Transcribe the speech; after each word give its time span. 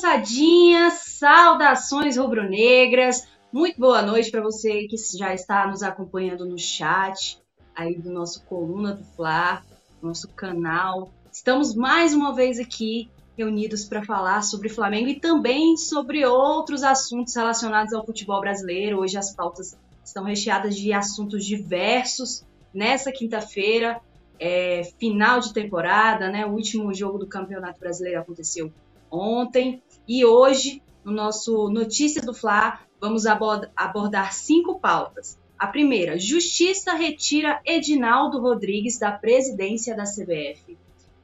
moçadinha, 0.00 0.90
saudações 0.92 2.16
rubro-negras. 2.16 3.28
Muito 3.52 3.78
boa 3.78 4.00
noite 4.00 4.30
para 4.30 4.40
você 4.40 4.86
que 4.86 4.96
já 4.96 5.34
está 5.34 5.66
nos 5.66 5.82
acompanhando 5.82 6.46
no 6.46 6.58
chat 6.58 7.38
aí 7.76 7.98
do 7.98 8.10
nosso 8.10 8.42
Coluna 8.46 8.94
do 8.94 9.04
Fla, 9.04 9.62
nosso 10.00 10.26
canal. 10.28 11.10
Estamos 11.30 11.74
mais 11.74 12.14
uma 12.14 12.34
vez 12.34 12.58
aqui 12.58 13.10
reunidos 13.36 13.84
para 13.84 14.02
falar 14.02 14.40
sobre 14.40 14.70
Flamengo 14.70 15.10
e 15.10 15.20
também 15.20 15.76
sobre 15.76 16.24
outros 16.24 16.82
assuntos 16.82 17.36
relacionados 17.36 17.92
ao 17.92 18.06
futebol 18.06 18.40
brasileiro. 18.40 19.00
Hoje 19.00 19.18
as 19.18 19.34
pautas 19.34 19.78
estão 20.02 20.24
recheadas 20.24 20.74
de 20.76 20.94
assuntos 20.94 21.44
diversos. 21.44 22.42
Nessa 22.72 23.12
quinta-feira, 23.12 24.00
é, 24.38 24.82
final 24.98 25.40
de 25.40 25.52
temporada, 25.52 26.30
né? 26.30 26.46
O 26.46 26.52
último 26.52 26.94
jogo 26.94 27.18
do 27.18 27.26
Campeonato 27.26 27.78
Brasileiro 27.78 28.20
aconteceu 28.20 28.72
ontem 29.10 29.82
e 30.06 30.24
hoje, 30.24 30.82
no 31.04 31.12
nosso 31.12 31.68
Notícia 31.68 32.22
do 32.22 32.34
Fla, 32.34 32.80
vamos 33.00 33.26
abordar 33.26 34.32
cinco 34.32 34.78
pautas. 34.78 35.38
A 35.58 35.66
primeira, 35.66 36.18
Justiça 36.18 36.94
retira 36.94 37.60
Edinaldo 37.66 38.40
Rodrigues 38.40 38.98
da 38.98 39.12
presidência 39.12 39.94
da 39.94 40.04
CBF. 40.04 40.78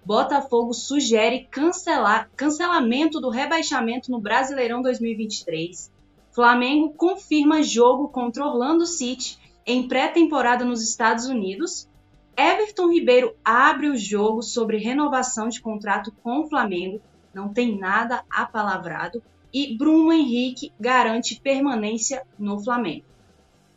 Botafogo 0.04 0.72
sugere 0.72 1.48
cancelar, 1.50 2.30
cancelamento 2.36 3.20
do 3.20 3.28
rebaixamento 3.28 4.10
no 4.10 4.20
Brasileirão 4.20 4.82
2023. 4.82 5.90
Flamengo 6.30 6.90
confirma 6.90 7.62
jogo 7.62 8.08
contra 8.08 8.44
Orlando 8.44 8.86
City 8.86 9.38
em 9.66 9.88
pré-temporada 9.88 10.64
nos 10.64 10.86
Estados 10.86 11.26
Unidos. 11.26 11.88
Everton 12.36 12.92
Ribeiro 12.92 13.34
abre 13.44 13.88
o 13.88 13.96
jogo 13.96 14.42
sobre 14.42 14.76
renovação 14.76 15.48
de 15.48 15.60
contrato 15.60 16.12
com 16.22 16.40
o 16.42 16.48
Flamengo 16.48 17.00
não 17.36 17.52
tem 17.52 17.78
nada 17.78 18.24
apalavrado 18.30 19.22
e 19.52 19.76
Bruno 19.76 20.10
Henrique 20.10 20.72
garante 20.80 21.38
permanência 21.38 22.22
no 22.38 22.58
Flamengo. 22.58 23.04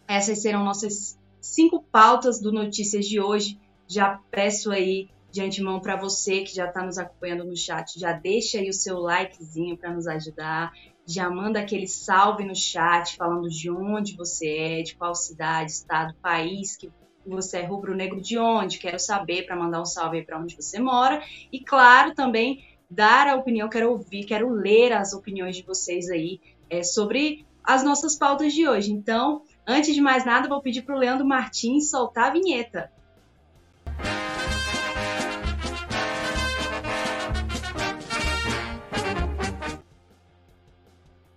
Essas 0.08 0.42
serão 0.42 0.64
nossas 0.64 1.20
cinco 1.42 1.84
pautas 1.92 2.40
do 2.40 2.54
Notícias 2.54 3.06
de 3.06 3.20
hoje. 3.20 3.60
Já 3.86 4.22
peço 4.32 4.72
aí 4.72 5.10
de 5.30 5.42
antemão 5.42 5.82
para 5.82 5.98
você 5.98 6.42
que 6.42 6.56
já 6.56 6.68
está 6.68 6.82
nos 6.82 6.98
acompanhando 6.98 7.44
no 7.44 7.56
chat, 7.56 8.00
já 8.00 8.14
deixa 8.14 8.60
aí 8.60 8.70
o 8.70 8.74
seu 8.74 8.98
likezinho 8.98 9.78
para 9.78 9.94
nos 9.94 10.08
ajudar, 10.08 10.72
já 11.06 11.30
manda 11.30 11.60
aquele 11.60 11.86
salve 11.86 12.46
no 12.46 12.56
chat 12.56 13.18
falando 13.18 13.50
de 13.50 13.70
onde 13.70 14.16
você 14.16 14.48
é, 14.48 14.82
de 14.82 14.96
qual 14.96 15.14
cidade, 15.14 15.72
estado, 15.72 16.16
país 16.22 16.78
que 16.78 16.90
você 17.26 17.58
é 17.58 17.66
rubro-negro 17.66 18.22
de 18.22 18.38
onde, 18.38 18.80
quero 18.80 18.98
saber 19.00 19.46
para 19.46 19.56
mandar 19.56 19.82
um 19.82 19.86
salve 19.86 20.24
para 20.24 20.40
onde 20.40 20.56
você 20.56 20.80
mora. 20.80 21.22
E 21.52 21.60
claro, 21.60 22.16
também 22.16 22.64
dar 22.90 23.28
a 23.28 23.36
opinião, 23.36 23.70
quero 23.70 23.92
ouvir, 23.92 24.24
quero 24.24 24.50
ler 24.50 24.94
as 24.94 25.14
opiniões 25.14 25.56
de 25.56 25.64
vocês 25.64 26.10
aí 26.10 26.42
é, 26.70 26.84
sobre 26.84 27.46
as 27.64 27.84
nossas 27.84 28.16
pautas 28.16 28.54
de 28.54 28.68
hoje. 28.68 28.92
Então, 28.92 29.44
antes 29.68 29.94
de 29.94 30.02
mais 30.02 30.26
nada, 30.26 30.50
vou 30.50 30.62
pedir 30.62 30.82
para 30.82 30.96
o 30.96 30.98
Leandro 30.98 31.26
Martins 31.26 31.90
soltar 31.90 32.30
a 32.30 32.34
vinheta. 32.34 32.92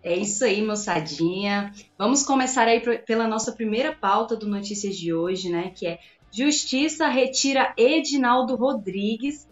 É 0.02 0.16
isso 0.16 0.44
aí, 0.44 0.60
moçadinha. 0.64 1.72
Vamos 1.96 2.24
começar 2.24 2.66
aí 2.66 2.80
pela 2.80 3.28
nossa 3.28 3.52
primeira 3.52 3.94
pauta 3.94 4.34
do 4.34 4.48
Notícias 4.48 4.96
de 4.96 5.14
hoje, 5.14 5.48
né? 5.48 5.70
Que 5.70 5.86
é 5.86 5.98
Justiça 6.32 7.08
retira 7.08 7.74
Edinaldo 7.76 8.56
Rodrigues 8.56 9.46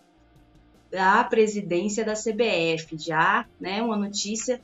da 0.91 1.23
presidência 1.25 2.05
da 2.05 2.15
CBF, 2.15 2.99
já, 2.99 3.47
né, 3.61 3.83
uma 3.83 3.97
notícia 3.97 4.61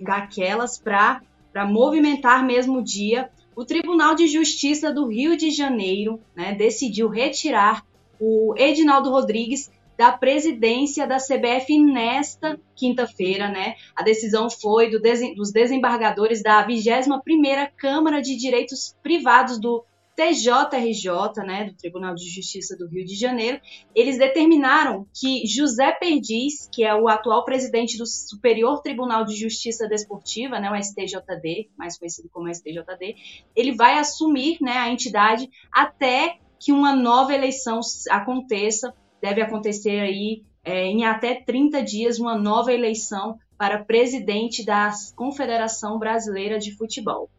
daquelas 0.00 0.78
para 0.78 1.20
movimentar 1.66 2.44
mesmo 2.44 2.78
o 2.78 2.84
dia. 2.84 3.30
O 3.54 3.64
Tribunal 3.64 4.14
de 4.14 4.26
Justiça 4.26 4.92
do 4.92 5.06
Rio 5.06 5.36
de 5.36 5.50
Janeiro 5.50 6.20
né, 6.34 6.54
decidiu 6.54 7.08
retirar 7.08 7.84
o 8.18 8.54
Edinaldo 8.56 9.10
Rodrigues 9.10 9.70
da 10.00 10.10
presidência 10.10 11.06
da 11.06 11.18
CBF 11.18 11.78
nesta 11.78 12.58
quinta-feira, 12.74 13.48
né? 13.48 13.74
A 13.94 14.02
decisão 14.02 14.48
foi 14.48 14.88
do 14.90 14.98
dos 15.36 15.52
desembargadores 15.52 16.42
da 16.42 16.66
21ª 16.66 17.70
Câmara 17.76 18.22
de 18.22 18.34
Direitos 18.34 18.96
Privados 19.02 19.60
do 19.60 19.84
TJRJ, 20.20 21.42
né, 21.46 21.64
do 21.64 21.74
Tribunal 21.74 22.14
de 22.14 22.28
Justiça 22.28 22.76
do 22.76 22.86
Rio 22.86 23.06
de 23.06 23.14
Janeiro, 23.14 23.58
eles 23.94 24.18
determinaram 24.18 25.06
que 25.18 25.46
José 25.46 25.92
Perdiz, 25.92 26.68
que 26.70 26.84
é 26.84 26.94
o 26.94 27.08
atual 27.08 27.42
presidente 27.42 27.96
do 27.96 28.04
Superior 28.04 28.82
Tribunal 28.82 29.24
de 29.24 29.34
Justiça 29.34 29.88
Desportiva, 29.88 30.60
né, 30.60 30.70
o 30.70 30.76
STJD, 30.76 31.70
mais 31.74 31.98
conhecido 31.98 32.28
como 32.30 32.54
STJD, 32.54 33.16
ele 33.56 33.74
vai 33.74 33.98
assumir, 33.98 34.58
né, 34.60 34.76
a 34.76 34.90
entidade 34.90 35.48
até 35.72 36.38
que 36.58 36.70
uma 36.70 36.94
nova 36.94 37.32
eleição 37.32 37.80
aconteça, 38.10 38.92
deve 39.22 39.40
acontecer 39.40 40.00
aí 40.00 40.42
é, 40.62 40.84
em 40.84 41.06
até 41.06 41.34
30 41.34 41.82
dias 41.82 42.18
uma 42.18 42.36
nova 42.36 42.70
eleição 42.74 43.38
para 43.56 43.82
presidente 43.82 44.66
da 44.66 44.90
Confederação 45.16 45.98
Brasileira 45.98 46.58
de 46.58 46.76
Futebol, 46.76 47.30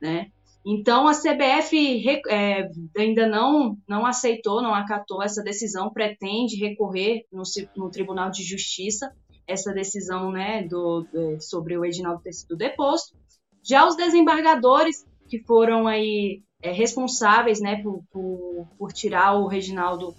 né? 0.00 0.30
Então 0.64 1.08
a 1.08 1.12
CBF 1.12 2.04
é, 2.28 2.68
ainda 2.96 3.26
não, 3.26 3.76
não 3.88 4.04
aceitou, 4.04 4.62
não 4.62 4.74
acatou 4.74 5.22
essa 5.22 5.42
decisão, 5.42 5.90
pretende 5.90 6.56
recorrer 6.56 7.24
no, 7.32 7.42
no 7.76 7.90
Tribunal 7.90 8.30
de 8.30 8.42
Justiça 8.42 9.10
essa 9.46 9.72
decisão 9.72 10.30
né, 10.30 10.62
do, 10.62 11.06
do, 11.12 11.40
sobre 11.40 11.76
o 11.76 11.84
Edinaldo 11.84 12.22
ter 12.22 12.32
sido 12.32 12.56
deposto. 12.56 13.16
Já 13.62 13.86
os 13.86 13.96
desembargadores 13.96 15.04
que 15.28 15.40
foram 15.40 15.86
aí 15.86 16.42
é, 16.62 16.70
responsáveis 16.70 17.60
né, 17.60 17.82
por, 17.82 18.02
por, 18.12 18.68
por, 18.78 18.92
tirar 18.92 19.34
o 19.34 19.46
Reginaldo, 19.46 20.14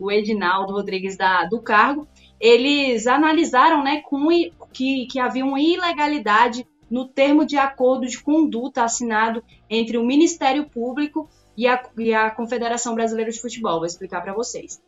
o 0.00 0.10
Edinaldo 0.10 0.72
Rodrigues 0.72 1.16
da, 1.16 1.44
do 1.44 1.60
cargo, 1.60 2.08
eles 2.40 3.06
analisaram 3.06 3.82
né, 3.82 4.00
com, 4.02 4.28
que, 4.72 5.06
que 5.06 5.18
havia 5.18 5.44
uma 5.44 5.60
ilegalidade 5.60 6.66
no 6.90 7.06
termo 7.06 7.44
de 7.44 7.56
acordo 7.56 8.06
de 8.06 8.20
conduta 8.20 8.82
assinado 8.82 9.42
entre 9.68 9.98
o 9.98 10.04
Ministério 10.04 10.68
Público 10.68 11.28
e 11.56 11.66
a, 11.66 11.82
e 11.96 12.14
a 12.14 12.30
Confederação 12.30 12.94
Brasileira 12.94 13.30
de 13.30 13.40
Futebol. 13.40 13.78
Vou 13.78 13.86
explicar 13.86 14.22
para 14.22 14.32
vocês. 14.32 14.80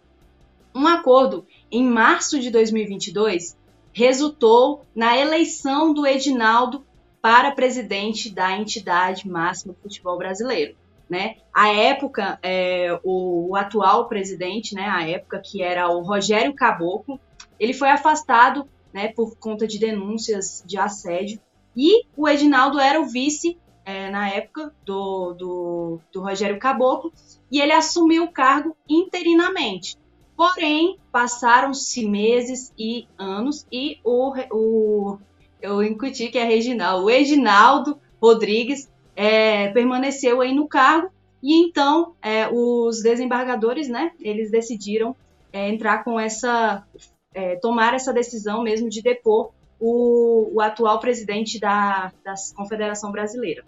Um 0.74 0.86
acordo 0.86 1.44
em 1.70 1.84
março 1.84 2.38
de 2.38 2.50
2022 2.50 3.56
resultou 3.92 4.84
na 4.94 5.16
eleição 5.18 5.92
do 5.92 6.06
Edinaldo 6.06 6.84
para 7.20 7.50
presidente 7.50 8.30
da 8.30 8.56
entidade 8.56 9.28
máxima 9.28 9.74
do 9.74 9.80
futebol 9.80 10.16
brasileiro. 10.16 10.76
Né? 11.08 11.38
A 11.52 11.68
época, 11.68 12.38
é, 12.40 12.98
o, 13.02 13.50
o, 13.50 13.56
atual 13.56 14.06
presidente, 14.08 14.76
né, 14.76 14.88
a 14.88 15.08
época 15.08 15.42
que 15.44 15.60
era 15.60 15.88
o 15.88 16.02
Rogério 16.02 16.54
Caboclo, 16.54 17.18
ele 17.58 17.74
foi 17.74 17.90
afastado 17.90 18.64
né, 18.92 19.08
por 19.08 19.36
conta 19.36 19.66
de 19.66 19.76
denúncias 19.78 20.62
de 20.64 20.78
assédio 20.78 21.40
e 21.82 22.04
o 22.14 22.28
Edinaldo 22.28 22.78
era 22.78 23.00
o 23.00 23.06
vice, 23.06 23.56
é, 23.86 24.10
na 24.10 24.28
época, 24.28 24.70
do, 24.84 25.32
do, 25.32 26.00
do 26.12 26.20
Rogério 26.20 26.58
Caboclo, 26.58 27.10
e 27.50 27.58
ele 27.58 27.72
assumiu 27.72 28.24
o 28.24 28.30
cargo 28.30 28.76
interinamente. 28.86 29.96
Porém, 30.36 30.98
passaram-se 31.10 32.06
meses 32.06 32.70
e 32.78 33.08
anos 33.18 33.66
e 33.72 33.98
o, 34.04 34.34
o 34.52 35.18
eu 35.62 35.82
incuti 35.82 36.28
que 36.28 36.38
é 36.38 36.44
Reginaldo, 36.44 37.06
o 37.06 37.10
Edinaldo 37.10 37.98
Rodrigues 38.20 38.90
é, 39.16 39.68
permaneceu 39.68 40.42
aí 40.42 40.54
no 40.54 40.68
cargo 40.68 41.10
e 41.42 41.62
então 41.62 42.14
é, 42.20 42.46
os 42.52 43.02
desembargadores, 43.02 43.88
né, 43.88 44.12
eles 44.20 44.50
decidiram 44.50 45.16
é, 45.50 45.70
entrar 45.70 46.04
com 46.04 46.20
essa, 46.20 46.86
é, 47.32 47.56
tomar 47.56 47.94
essa 47.94 48.12
decisão 48.12 48.62
mesmo 48.62 48.90
de 48.90 49.00
depor 49.00 49.50
o, 49.80 50.52
o 50.54 50.60
atual 50.60 51.00
presidente 51.00 51.58
da, 51.58 52.12
da 52.22 52.34
Confederação 52.54 53.10
Brasileira. 53.10 53.64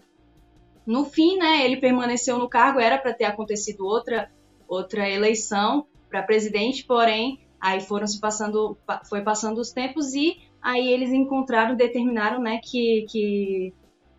No 0.86 1.04
fim, 1.04 1.38
né, 1.38 1.64
ele 1.64 1.78
permaneceu 1.78 2.38
no 2.38 2.48
cargo, 2.48 2.78
era 2.78 2.98
para 2.98 3.14
ter 3.14 3.24
acontecido 3.24 3.86
outra, 3.86 4.30
outra 4.68 5.08
eleição 5.08 5.86
para 6.10 6.22
presidente, 6.22 6.84
porém, 6.84 7.40
aí 7.60 7.80
foram 7.80 8.06
se 8.06 8.20
passando, 8.20 8.76
foi 9.08 9.22
passando 9.22 9.58
os 9.58 9.70
tempos 9.70 10.12
e 10.12 10.36
aí 10.60 10.92
eles 10.92 11.10
encontraram, 11.10 11.74
determinaram, 11.74 12.40
né, 12.40 12.60
que, 12.62 13.06
que, 13.08 13.72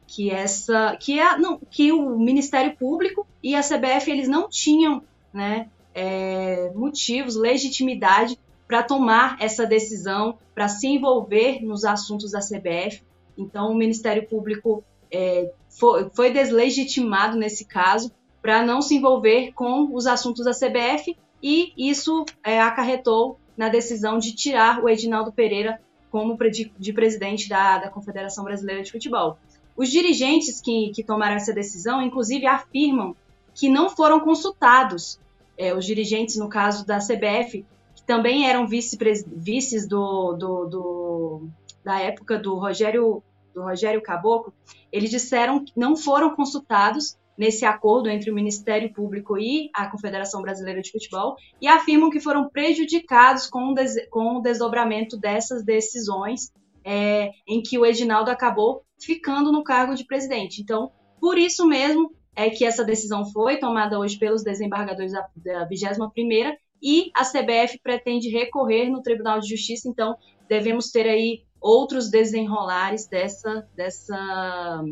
que 0.08 0.32
essa, 0.32 0.98
que 0.98 1.20
a, 1.20 1.38
não, 1.38 1.60
que 1.70 1.92
o 1.92 2.18
Ministério 2.18 2.76
Público 2.76 3.28
e 3.42 3.56
a 3.56 3.62
CBF 3.62 4.10
eles 4.10 4.28
não 4.28 4.50
tinham, 4.50 5.04
né, 5.34 5.70
é, 5.94 6.72
motivos, 6.74 7.36
legitimidade 7.36 8.40
para 8.74 8.82
tomar 8.82 9.38
essa 9.40 9.68
decisão, 9.68 10.40
para 10.56 10.68
se 10.68 10.88
envolver 10.88 11.64
nos 11.64 11.86
assuntos 11.86 12.32
da 12.32 12.40
CBF. 12.40 13.04
Então, 13.38 13.72
o 13.72 13.76
Ministério 13.76 14.28
Público 14.28 14.84
é, 15.12 15.52
foi, 15.70 16.10
foi 16.10 16.32
deslegitimado 16.34 17.38
nesse 17.38 17.66
caso 17.66 18.12
para 18.42 18.66
não 18.66 18.82
se 18.82 18.96
envolver 18.96 19.52
com 19.54 19.94
os 19.94 20.08
assuntos 20.08 20.44
da 20.44 20.54
CBF 20.54 21.16
e 21.40 21.72
isso 21.78 22.26
é, 22.44 22.60
acarretou 22.60 23.38
na 23.56 23.70
decisão 23.70 24.18
de 24.18 24.34
tirar 24.34 24.84
o 24.84 24.90
Edinaldo 24.90 25.32
Pereira 25.32 25.80
como 26.10 26.36
de, 26.50 26.74
de 26.76 26.94
presidente 26.94 27.48
da, 27.48 27.78
da 27.78 27.90
Confederação 27.92 28.44
Brasileira 28.44 28.82
de 28.82 28.92
Futebol. 28.92 29.38
Os 29.78 29.92
dirigentes 29.92 30.60
que, 30.60 30.90
que 30.96 31.04
tomaram 31.04 31.36
essa 31.36 31.54
decisão, 31.54 32.02
inclusive, 32.02 32.48
afirmam 32.48 33.16
que 33.54 33.70
não 33.70 33.88
foram 33.88 34.20
consultados. 34.20 35.20
É, 35.56 35.76
os 35.76 35.86
dirigentes, 35.86 36.38
no 36.38 36.50
caso 36.50 36.84
da 36.88 36.98
CBF, 36.98 37.64
que 38.04 38.08
também 38.08 38.50
eram 38.50 38.68
vice 38.68 38.98
vices 39.28 39.88
do, 39.88 40.34
do, 40.34 40.66
do, 40.66 41.48
da 41.84 42.00
época 42.00 42.38
do 42.38 42.56
Rogério, 42.56 43.24
do 43.54 43.64
Rogério 43.64 44.02
Caboclo, 44.02 44.54
eles 44.92 45.10
disseram 45.10 45.64
que 45.64 45.72
não 45.76 45.96
foram 45.96 46.36
consultados 46.36 47.18
nesse 47.38 47.66
acordo 47.66 48.10
entre 48.10 48.30
o 48.30 48.36
Ministério 48.36 48.94
Público 48.94 49.38
e 49.38 49.70
a 49.74 49.88
Confederação 49.88 50.42
Brasileira 50.42 50.82
de 50.82 50.92
Futebol 50.92 51.36
e 51.60 51.68
afirmam 51.68 52.12
que 52.12 52.20
foram 52.20 52.48
prejudicados 52.48 53.48
com 53.48 53.74
com 54.12 54.38
o 54.38 54.42
desdobramento 54.42 55.18
dessas 55.18 55.64
decisões 55.64 56.52
é, 56.84 57.32
em 57.48 57.62
que 57.62 57.80
o 57.80 57.86
Edinaldo 57.86 58.30
acabou 58.30 58.84
ficando 59.00 59.52
no 59.52 59.64
cargo 59.64 59.96
de 59.96 60.06
presidente. 60.06 60.62
Então, 60.62 60.92
por 61.20 61.38
isso 61.38 61.66
mesmo 61.66 62.12
é 62.36 62.50
que 62.50 62.66
essa 62.66 62.84
decisão 62.84 63.26
foi 63.26 63.58
tomada 63.58 63.98
hoje 63.98 64.18
pelos 64.18 64.44
desembargadores 64.44 65.12
da, 65.12 65.28
da 65.36 65.70
21ª 65.70 66.56
e 66.84 67.10
a 67.16 67.24
CBF 67.24 67.80
pretende 67.82 68.28
recorrer 68.30 68.90
no 68.90 69.02
Tribunal 69.02 69.40
de 69.40 69.48
Justiça, 69.48 69.88
então 69.88 70.18
devemos 70.50 70.92
ter 70.92 71.08
aí 71.08 71.44
outros 71.62 72.10
desenrolares 72.10 73.08
dessa, 73.08 73.66
dessa, 73.74 74.84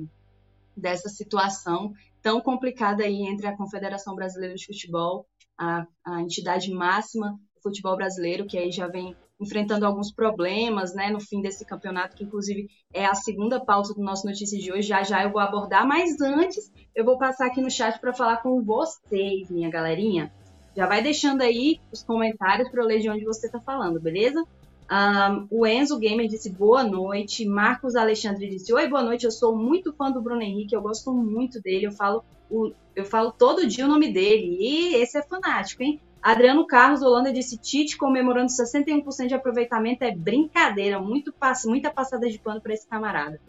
dessa 0.76 1.10
situação 1.10 1.92
tão 2.22 2.40
complicada 2.40 3.04
aí 3.04 3.24
entre 3.24 3.46
a 3.48 3.58
Confederação 3.58 4.16
Brasileira 4.16 4.56
de 4.56 4.66
Futebol, 4.66 5.26
a, 5.58 5.86
a 6.06 6.22
entidade 6.22 6.72
máxima 6.72 7.38
do 7.56 7.62
futebol 7.62 7.98
brasileiro, 7.98 8.46
que 8.46 8.58
aí 8.58 8.72
já 8.72 8.88
vem 8.88 9.16
enfrentando 9.40 9.86
alguns 9.86 10.14
problemas, 10.14 10.94
né, 10.94 11.10
no 11.10 11.20
fim 11.20 11.42
desse 11.42 11.66
campeonato, 11.66 12.16
que 12.16 12.24
inclusive 12.24 12.70
é 12.94 13.06
a 13.06 13.16
segunda 13.16 13.60
pauta 13.60 13.94
do 13.94 14.02
nosso 14.02 14.26
Notícias 14.28 14.62
de 14.62 14.72
hoje. 14.72 14.88
Já 14.88 15.04
já 15.04 15.24
eu 15.24 15.32
vou 15.32 15.42
abordar, 15.42 15.86
mas 15.86 16.22
antes 16.22 16.72
eu 16.96 17.04
vou 17.04 17.18
passar 17.18 17.48
aqui 17.48 17.60
no 17.60 17.70
chat 17.70 18.00
para 18.00 18.14
falar 18.14 18.38
com 18.38 18.64
vocês, 18.64 19.50
minha 19.50 19.70
galerinha. 19.70 20.32
Já 20.76 20.86
vai 20.86 21.02
deixando 21.02 21.42
aí 21.42 21.80
os 21.92 22.02
comentários 22.04 22.70
para 22.70 22.82
eu 22.82 22.88
ler 22.88 23.00
de 23.00 23.10
onde 23.10 23.26
você 23.26 23.48
está 23.48 23.60
falando, 23.60 24.00
beleza? 24.00 24.44
Um, 24.92 25.48
o 25.50 25.66
Enzo 25.66 25.98
Gamer 25.98 26.28
disse 26.28 26.50
boa 26.50 26.84
noite. 26.84 27.46
Marcos 27.46 27.96
Alexandre 27.96 28.50
disse: 28.50 28.74
Oi, 28.74 28.88
boa 28.88 29.02
noite. 29.02 29.26
Eu 29.26 29.32
sou 29.32 29.56
muito 29.56 29.94
fã 29.94 30.12
do 30.12 30.22
Bruno 30.22 30.42
Henrique, 30.42 30.76
eu 30.76 30.82
gosto 30.82 31.14
muito 31.14 31.62
dele. 31.62 31.88
Eu 31.88 31.92
falo, 31.94 32.24
o, 32.50 32.72
eu 32.96 33.06
falo 33.06 33.32
todo 33.32 33.68
dia 33.68 33.86
o 33.86 33.88
nome 33.88 34.12
dele. 34.12 34.58
E 34.60 34.96
esse 34.96 35.18
é 35.18 35.22
fanático, 35.22 35.82
hein? 35.82 36.02
Adriano 36.22 36.68
Carlos 36.68 37.02
Holanda 37.02 37.32
disse: 37.32 37.58
Tite 37.58 37.98
comemorando 37.98 38.52
61% 38.52 39.28
de 39.28 39.34
aproveitamento 39.34 40.04
é 40.04 40.14
brincadeira. 40.14 41.00
Muito 41.00 41.32
pass 41.32 41.66
muita 41.66 41.90
passada 41.90 42.30
de 42.30 42.38
pano 42.38 42.60
para 42.60 42.74
esse 42.74 42.86
camarada. 42.88 43.40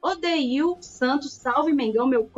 Odeio 0.00 0.76
Santos, 0.80 1.32
salve 1.32 1.72
Mengão 1.72 2.06
meu 2.06 2.30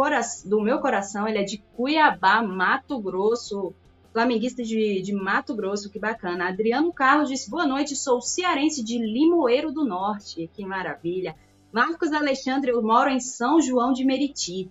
do 0.46 0.60
meu 0.62 0.78
coração. 0.78 1.28
Ele 1.28 1.38
é 1.38 1.42
de 1.42 1.58
Cuiabá, 1.76 2.40
Mato 2.40 2.98
Grosso 2.98 3.74
flamenguista 4.16 4.62
de, 4.62 5.02
de 5.02 5.12
Mato 5.12 5.54
Grosso, 5.54 5.90
que 5.90 5.98
bacana. 5.98 6.48
Adriano 6.48 6.90
Carlos 6.90 7.28
disse: 7.28 7.50
boa 7.50 7.66
noite, 7.66 7.94
sou 7.94 8.22
cearense 8.22 8.82
de 8.82 8.96
Limoeiro 8.96 9.70
do 9.70 9.84
Norte, 9.84 10.48
que 10.54 10.64
maravilha. 10.64 11.36
Marcos 11.70 12.10
Alexandre, 12.14 12.70
eu 12.70 12.82
moro 12.82 13.10
em 13.10 13.20
São 13.20 13.60
João 13.60 13.92
de 13.92 14.06
Meriti. 14.06 14.70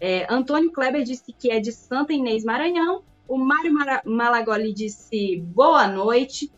É, 0.00 0.26
Antônio 0.32 0.72
Kleber 0.72 1.02
disse 1.02 1.30
que 1.30 1.50
é 1.50 1.60
de 1.60 1.72
Santa 1.72 2.14
Inês 2.14 2.42
Maranhão. 2.42 3.02
O 3.28 3.36
Mário 3.36 3.70
Malagoli 4.06 4.72
disse 4.72 5.42
boa 5.44 5.86
noite. 5.86 6.50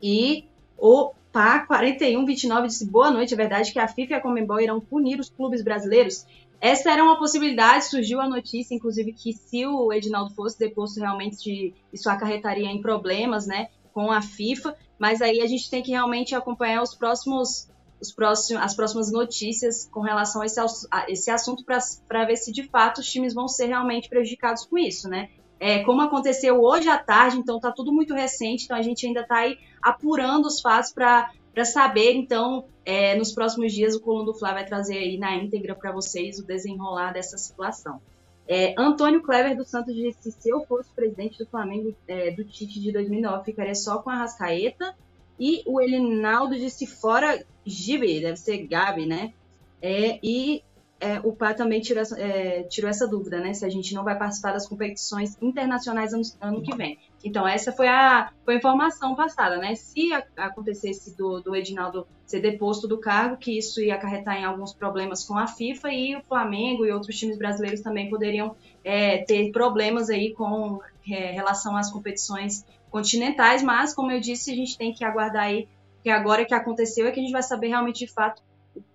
E 0.00 0.44
o 0.78 1.10
Pá 1.32 1.66
4129 1.66 2.68
disse 2.68 2.86
boa 2.88 3.10
noite. 3.10 3.34
É 3.34 3.36
verdade 3.36 3.72
que 3.72 3.80
a 3.80 3.88
FIFA 3.88 4.12
e 4.12 4.14
a 4.14 4.20
Comembol 4.20 4.60
irão 4.60 4.80
punir 4.80 5.18
os 5.18 5.30
clubes 5.30 5.64
brasileiros 5.64 6.24
essa 6.60 6.90
era 6.90 7.02
uma 7.02 7.18
possibilidade, 7.18 7.86
surgiu 7.86 8.20
a 8.20 8.28
notícia, 8.28 8.74
inclusive, 8.74 9.12
que 9.12 9.32
se 9.32 9.66
o 9.66 9.92
Edinaldo 9.92 10.34
fosse 10.34 10.58
deposto, 10.58 11.00
realmente 11.00 11.74
isso 11.92 12.08
acarretaria 12.08 12.70
em 12.70 12.80
problemas, 12.80 13.46
né, 13.46 13.68
com 13.92 14.10
a 14.10 14.20
FIFA, 14.20 14.76
mas 14.98 15.20
aí 15.20 15.40
a 15.40 15.46
gente 15.46 15.70
tem 15.70 15.82
que 15.82 15.90
realmente 15.90 16.34
acompanhar 16.34 16.82
os 16.82 16.94
próximos, 16.94 17.68
os 18.00 18.12
próximos, 18.12 18.62
as 18.62 18.74
próximas 18.74 19.12
notícias 19.12 19.88
com 19.90 20.00
relação 20.00 20.42
a 20.42 20.46
esse, 20.46 20.60
a 20.60 21.10
esse 21.10 21.30
assunto 21.30 21.64
para 21.64 22.24
ver 22.24 22.36
se 22.36 22.52
de 22.52 22.64
fato 22.64 22.98
os 22.98 23.10
times 23.10 23.34
vão 23.34 23.48
ser 23.48 23.66
realmente 23.66 24.08
prejudicados 24.08 24.64
com 24.66 24.78
isso, 24.78 25.08
né? 25.08 25.30
É, 25.58 25.82
como 25.84 26.02
aconteceu 26.02 26.60
hoje 26.62 26.88
à 26.88 26.98
tarde, 26.98 27.38
então 27.38 27.56
está 27.56 27.72
tudo 27.72 27.90
muito 27.90 28.12
recente, 28.12 28.64
então 28.64 28.76
a 28.76 28.82
gente 28.82 29.06
ainda 29.06 29.20
está 29.20 29.38
aí 29.38 29.58
apurando 29.82 30.46
os 30.46 30.60
fatos 30.60 30.92
para 30.92 31.30
para 31.56 31.64
saber, 31.64 32.12
então, 32.12 32.66
é, 32.84 33.16
nos 33.16 33.32
próximos 33.32 33.72
dias 33.72 33.94
o 33.94 34.00
Coluna 34.02 34.26
do 34.26 34.34
Fla 34.34 34.52
vai 34.52 34.66
trazer 34.66 34.98
aí 34.98 35.16
na 35.16 35.34
íntegra 35.36 35.74
para 35.74 35.90
vocês 35.90 36.38
o 36.38 36.46
desenrolar 36.46 37.12
dessa 37.12 37.38
situação. 37.38 37.98
É, 38.46 38.74
Antônio 38.76 39.22
Clever 39.22 39.56
dos 39.56 39.70
Santos 39.70 39.94
disse: 39.94 40.32
se 40.32 40.50
eu 40.50 40.66
fosse 40.66 40.90
presidente 40.90 41.38
do 41.38 41.46
Flamengo 41.46 41.96
é, 42.06 42.30
do 42.30 42.44
Tite 42.44 42.78
de 42.78 42.92
2009, 42.92 43.46
ficaria 43.46 43.74
só 43.74 44.02
com 44.02 44.10
a 44.10 44.16
Rascaeta. 44.16 44.94
E 45.40 45.62
o 45.64 45.80
Elinaldo 45.80 46.54
disse: 46.54 46.86
fora 46.86 47.42
Gibi, 47.64 48.20
deve 48.20 48.36
ser 48.36 48.58
Gabi, 48.66 49.06
né? 49.06 49.32
É, 49.80 50.18
e 50.22 50.62
é, 50.98 51.20
o 51.20 51.32
PA 51.32 51.52
também 51.52 51.80
tirou 51.80 52.00
essa, 52.00 52.18
é, 52.18 52.62
tirou 52.64 52.88
essa, 52.88 53.06
dúvida, 53.06 53.38
né? 53.38 53.52
Se 53.52 53.64
a 53.64 53.68
gente 53.68 53.94
não 53.94 54.02
vai 54.02 54.16
participar 54.16 54.52
das 54.52 54.66
competições 54.66 55.36
internacionais 55.42 56.14
ano, 56.14 56.22
ano 56.40 56.62
que 56.62 56.74
vem. 56.74 56.98
Então, 57.22 57.46
essa 57.46 57.70
foi 57.70 57.86
a, 57.86 58.30
foi 58.44 58.54
a 58.54 58.56
informação 58.56 59.14
passada, 59.14 59.58
né? 59.58 59.74
Se 59.74 60.12
a, 60.14 60.24
acontecesse 60.36 61.16
do, 61.16 61.40
do 61.40 61.54
Edinaldo 61.54 62.06
ser 62.24 62.40
deposto 62.40 62.88
do 62.88 62.98
cargo, 62.98 63.36
que 63.36 63.56
isso 63.58 63.80
ia 63.80 63.94
acarretar 63.94 64.36
em 64.36 64.44
alguns 64.44 64.72
problemas 64.72 65.22
com 65.22 65.36
a 65.36 65.46
FIFA 65.46 65.92
e 65.92 66.16
o 66.16 66.22
Flamengo 66.22 66.86
e 66.86 66.92
outros 66.92 67.16
times 67.18 67.36
brasileiros 67.36 67.82
também 67.82 68.08
poderiam 68.08 68.56
é, 68.82 69.18
ter 69.18 69.52
problemas 69.52 70.08
aí 70.08 70.32
com 70.32 70.80
é, 71.08 71.30
relação 71.32 71.76
às 71.76 71.90
competições 71.90 72.64
continentais, 72.90 73.62
mas, 73.62 73.92
como 73.92 74.10
eu 74.10 74.20
disse, 74.20 74.50
a 74.50 74.54
gente 74.54 74.78
tem 74.78 74.94
que 74.94 75.04
aguardar 75.04 75.44
aí, 75.44 75.68
que 76.02 76.08
agora 76.08 76.44
que 76.44 76.54
aconteceu 76.54 77.06
é 77.06 77.10
que 77.10 77.20
a 77.20 77.22
gente 77.22 77.32
vai 77.32 77.42
saber 77.42 77.68
realmente 77.68 78.06
de 78.06 78.10
fato 78.10 78.42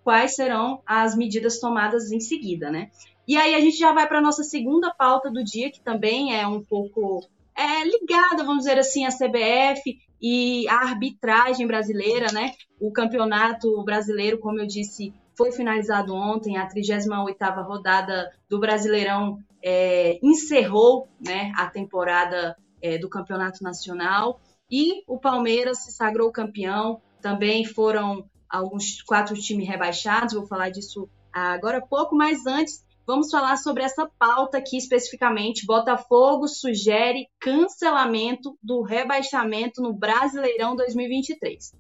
quais 0.04 0.36
serão 0.36 0.82
as 0.86 1.16
medidas 1.16 1.60
tomadas 1.60 2.12
em 2.12 2.20
seguida, 2.20 2.70
né? 2.70 2.90
E 3.28 3.38
aí 3.38 3.56
a 3.56 3.60
gente 3.60 3.78
já 3.78 3.94
vai 3.94 4.08
para 4.08 4.18
a 4.18 4.22
nossa 4.22 4.44
segunda 4.44 4.94
pauta 4.94 5.30
do 5.30 5.44
dia, 5.44 5.72
que 5.72 5.82
também 5.82 6.36
é 6.36 6.46
um 6.48 6.64
pouco 6.64 7.24
é, 7.56 7.84
ligada, 7.84 8.44
vamos 8.44 8.64
dizer 8.64 8.80
assim, 8.80 9.06
à 9.06 9.10
CBF 9.10 9.98
e 10.22 10.68
à 10.68 10.82
arbitragem 10.82 11.66
brasileira, 11.68 12.32
né? 12.32 12.54
O 12.80 12.92
campeonato 12.92 13.84
brasileiro, 13.84 14.40
como 14.40 14.60
eu 14.60 14.68
disse, 14.68 15.14
foi 15.36 15.52
finalizado 15.52 16.14
ontem, 16.14 16.58
a 16.58 16.68
38ª 16.68 17.66
rodada 17.66 18.32
do 18.50 18.60
Brasileirão 18.60 19.40
é, 19.64 20.20
encerrou 20.22 21.08
né, 21.20 21.52
a 21.56 21.68
temporada 21.68 22.56
é, 22.82 22.98
do 22.98 23.10
Campeonato 23.10 23.64
Nacional 23.64 24.40
e 24.70 25.04
o 25.08 25.20
Palmeiras 25.20 25.80
se 25.80 25.92
sagrou 25.92 26.32
campeão. 26.32 27.02
Também 27.22 27.66
foram 27.66 28.26
alguns 28.52 29.02
quatro 29.02 29.36
times 29.36 29.68
rebaixados, 29.68 30.34
vou 30.34 30.46
falar 30.46 30.70
disso 30.70 31.10
agora 31.32 31.82
pouco, 31.82 32.16
mas 32.16 32.46
antes 32.46 32.84
vamos 33.08 33.32
falar 33.32 33.58
sobre 33.58 33.84
essa 33.84 34.10
pauta 34.20 34.58
aqui 34.58 34.78
especificamente. 34.78 35.66
Botafogo 35.66 36.48
sugere 36.48 37.28
cancelamento 37.40 38.58
do 38.62 38.82
rebaixamento 38.82 39.82
no 39.82 39.94
Brasileirão 39.94 40.76
2023. 40.76 41.74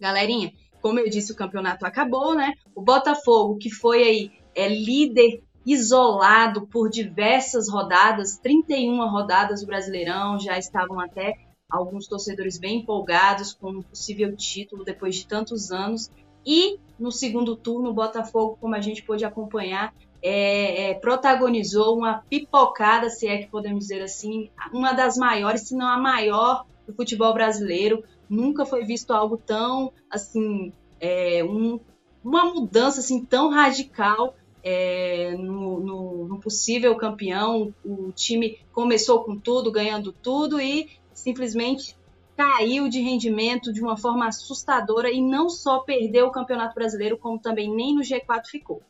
Galerinha, 0.00 0.52
como 0.80 1.00
eu 1.00 1.10
disse, 1.10 1.32
o 1.32 1.36
campeonato 1.36 1.84
acabou, 1.84 2.34
né? 2.34 2.52
O 2.74 2.82
Botafogo, 2.82 3.58
que 3.58 3.70
foi 3.70 4.02
aí 4.02 4.32
é 4.54 4.68
líder 4.68 5.42
isolado 5.66 6.66
por 6.66 6.88
diversas 6.88 7.68
rodadas, 7.68 8.38
31 8.38 8.96
rodadas 9.10 9.60
do 9.60 9.66
Brasileirão, 9.66 10.38
já 10.38 10.56
estavam 10.56 10.98
até 10.98 11.34
alguns 11.68 12.06
torcedores 12.06 12.58
bem 12.58 12.78
empolgados 12.78 13.52
com 13.52 13.70
um 13.70 13.82
possível 13.82 14.34
título 14.34 14.84
depois 14.84 15.16
de 15.16 15.26
tantos 15.26 15.70
anos. 15.70 16.10
E 16.44 16.78
no 16.98 17.12
segundo 17.12 17.54
turno, 17.56 17.90
o 17.90 17.94
Botafogo, 17.94 18.56
como 18.60 18.74
a 18.74 18.80
gente 18.80 19.02
pôde 19.02 19.24
acompanhar, 19.24 19.94
é, 20.22 20.90
é, 20.90 20.94
protagonizou 20.94 21.96
uma 21.96 22.22
pipocada, 22.28 23.10
se 23.10 23.28
é 23.28 23.38
que 23.38 23.48
podemos 23.48 23.80
dizer 23.80 24.02
assim, 24.02 24.50
uma 24.72 24.92
das 24.92 25.16
maiores, 25.16 25.62
se 25.62 25.76
não 25.76 25.86
a 25.86 25.98
maior 25.98 26.64
do 26.86 26.94
futebol 26.94 27.32
brasileiro. 27.34 28.02
Nunca 28.28 28.64
foi 28.64 28.84
visto 28.84 29.12
algo 29.12 29.36
tão 29.36 29.92
assim, 30.10 30.72
é, 31.00 31.44
um, 31.44 31.78
uma 32.24 32.44
mudança 32.46 33.00
assim 33.00 33.24
tão 33.24 33.50
radical 33.50 34.34
é, 34.62 35.34
no, 35.38 35.80
no, 35.80 36.28
no, 36.28 36.40
possível 36.40 36.94
campeão. 36.96 37.72
O 37.84 38.12
time 38.12 38.58
começou 38.72 39.22
com 39.24 39.38
tudo, 39.38 39.70
ganhando 39.70 40.12
tudo 40.12 40.60
e 40.60 40.90
simplesmente 41.28 41.94
caiu 42.36 42.88
de 42.88 43.00
rendimento 43.00 43.72
de 43.72 43.82
uma 43.82 43.96
forma 43.96 44.26
assustadora 44.26 45.12
e 45.12 45.20
não 45.20 45.50
só 45.50 45.80
perdeu 45.80 46.26
o 46.26 46.32
Campeonato 46.32 46.74
Brasileiro, 46.74 47.18
como 47.18 47.38
também 47.38 47.74
nem 47.74 47.94
no 47.94 48.00
G4 48.00 48.46
ficou. 48.46 48.80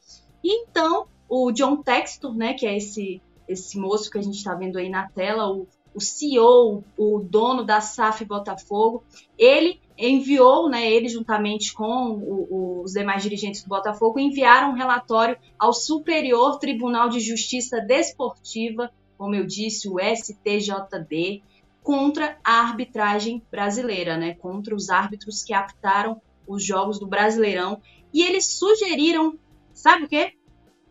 E 0.45 0.63
então, 0.63 1.07
o 1.29 1.51
John 1.51 1.83
Textor, 1.83 2.35
né, 2.35 2.55
que 2.55 2.67
é 2.67 2.77
esse, 2.77 3.21
esse 3.49 3.79
moço 3.79 4.11
que 4.11 4.19
a 4.19 4.23
gente 4.23 4.37
está 4.37 4.55
vendo 4.55 4.79
aí 4.79 4.89
na 4.89 5.09
tela, 5.09 5.51
o, 5.51 5.67
o 5.95 6.01
CEO, 6.01 6.85
o 6.97 7.19
dono 7.19 7.65
da 7.65 7.81
SAF 7.81 8.25
Botafogo, 8.25 9.03
ele 9.37 9.81
enviou, 9.97 10.69
né, 10.69 10.89
ele 10.89 11.09
juntamente 11.09 11.73
com 11.73 12.13
o, 12.13 12.83
os 12.85 12.93
demais 12.93 13.23
dirigentes 13.23 13.65
do 13.65 13.69
Botafogo, 13.69 14.21
enviaram 14.21 14.71
um 14.71 14.75
relatório 14.75 15.37
ao 15.59 15.73
Superior 15.73 16.59
Tribunal 16.59 17.09
de 17.09 17.19
Justiça 17.19 17.81
Desportiva, 17.81 18.93
como 19.17 19.35
eu 19.35 19.45
disse, 19.45 19.89
o 19.89 19.97
STJD, 19.99 21.43
contra 21.89 22.37
a 22.45 22.61
arbitragem 22.61 23.43
brasileira, 23.51 24.15
né, 24.19 24.35
contra 24.35 24.75
os 24.75 24.91
árbitros 24.91 25.43
que 25.43 25.55
aptaram 25.55 26.21
os 26.47 26.63
jogos 26.63 27.01
do 27.01 27.07
Brasileirão. 27.07 27.81
E 28.13 28.23
eles 28.23 28.45
sugeriram, 28.59 29.39
sabe 29.73 30.05
o 30.05 30.09
quê? 30.09 30.35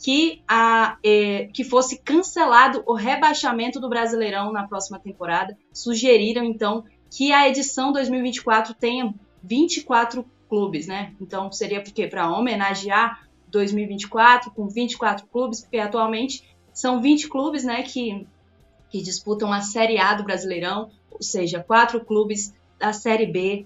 Que, 0.03 0.41
a, 0.47 0.97
eh, 1.05 1.49
que 1.53 1.63
fosse 1.63 2.01
cancelado 2.01 2.81
o 2.87 2.95
rebaixamento 2.95 3.79
do 3.79 3.87
Brasileirão 3.87 4.51
na 4.51 4.67
próxima 4.67 4.97
temporada. 4.97 5.55
Sugeriram, 5.71 6.43
então, 6.43 6.83
que 7.15 7.31
a 7.31 7.47
edição 7.47 7.91
2024 7.91 8.73
tenha 8.73 9.13
24 9.43 10.25
clubes, 10.49 10.87
né? 10.87 11.13
Então 11.21 11.51
seria 11.51 11.79
porque 11.79 12.07
para 12.07 12.27
homenagear 12.27 13.23
2024 13.49 14.49
com 14.49 14.67
24 14.67 15.27
clubes, 15.27 15.61
porque 15.61 15.77
atualmente 15.77 16.43
são 16.73 16.99
20 16.99 17.29
clubes, 17.29 17.63
né, 17.63 17.83
que 17.83 18.25
que 18.89 19.01
disputam 19.01 19.51
a 19.51 19.62
Série 19.62 19.98
A 19.98 20.13
do 20.13 20.24
Brasileirão, 20.24 20.89
ou 21.12 21.22
seja, 21.22 21.63
quatro 21.63 22.03
clubes 22.03 22.53
da 22.79 22.94
Série 22.94 23.25
B 23.25 23.65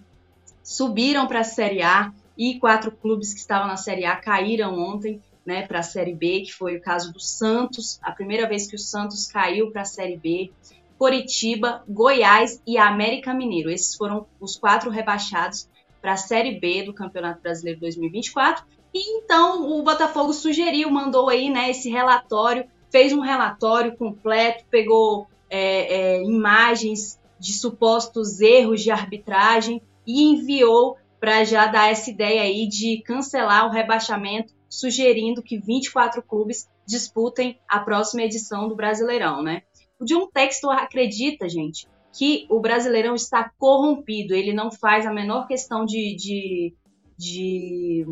subiram 0.64 1.28
para 1.28 1.42
a 1.42 1.44
Série 1.44 1.82
A 1.82 2.14
e 2.38 2.60
quatro 2.60 2.92
clubes 2.92 3.34
que 3.34 3.40
estavam 3.40 3.68
na 3.68 3.78
Série 3.78 4.06
A 4.06 4.16
caíram 4.16 4.78
ontem, 4.80 5.22
né, 5.46 5.66
para 5.66 5.80
a 5.80 5.84
Série 5.84 6.14
B, 6.14 6.42
que 6.42 6.54
foi 6.54 6.78
o 6.78 6.82
caso 6.82 7.12
do 7.12 7.20
Santos, 7.20 8.00
a 8.02 8.12
primeira 8.12 8.48
vez 8.48 8.68
que 8.68 8.76
o 8.76 8.80
Santos 8.80 9.28
caiu 9.28 9.72
para 9.72 9.82
a 9.82 9.86
Série 9.86 10.18
B. 10.18 10.52
Coritiba, 10.98 11.84
Goiás 11.90 12.62
e 12.66 12.78
América 12.78 13.34
Mineiro. 13.34 13.72
Esses 13.72 13.96
foram 13.96 14.28
os 14.40 14.56
quatro 14.56 14.92
rebaixados 14.92 15.68
para 16.00 16.14
a 16.14 16.18
Série 16.18 16.60
B 16.60 16.84
do 16.84 16.94
Campeonato 16.94 17.42
Brasileiro 17.42 17.80
2024. 17.80 18.64
E 18.94 19.18
então 19.18 19.72
o 19.72 19.82
Botafogo 19.82 20.32
sugeriu, 20.32 20.92
mandou 20.92 21.30
aí 21.30 21.50
né, 21.50 21.72
esse 21.72 21.90
relatório, 21.90 22.66
fez 22.92 23.14
um 23.14 23.22
relatório 23.22 23.96
completo, 23.96 24.66
pegou 24.70 25.28
é, 25.50 26.18
é, 26.18 26.24
imagens 26.24 27.20
de 27.40 27.54
supostos 27.54 28.40
erros 28.40 28.82
de 28.82 28.92
arbitragem 28.92 29.82
e 30.06 30.24
enviou 30.24 30.98
para 31.20 31.44
já 31.44 31.68
dar 31.68 31.90
essa 31.90 32.10
ideia 32.10 32.42
aí 32.42 32.68
de 32.68 33.02
cancelar 33.04 33.68
o 33.68 33.72
rebaixamento, 33.72 34.54
sugerindo 34.70 35.42
que 35.42 35.58
24 35.58 36.22
clubes 36.24 36.70
disputem 36.86 37.60
a 37.68 37.80
próxima 37.80 38.24
edição 38.24 38.68
do 38.68 38.76
Brasileirão, 38.76 39.44
né? 39.44 39.62
O 40.00 40.06
John 40.06 40.28
Textor 40.28 40.72
acredita, 40.72 41.48
gente, 41.48 41.88
que 42.18 42.46
o 42.50 42.60
Brasileirão 42.60 43.14
está 43.14 43.52
corrompido. 43.58 44.34
Ele 44.34 44.54
não 44.54 44.72
faz 44.72 45.06
a 45.06 45.14
menor 45.14 45.48
questão 45.48 45.86
de, 45.86 46.16
de, 46.16 46.74
de, 47.18 48.06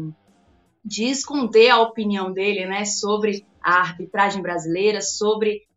de 0.86 1.06
esconder 1.06 1.70
a 1.70 1.82
opinião 1.82 2.32
dele 2.32 2.66
né, 2.66 2.86
sobre 2.86 3.46
a 3.62 3.80
arbitragem 3.80 4.42
brasileira, 4.42 5.02
sobre 5.02 5.68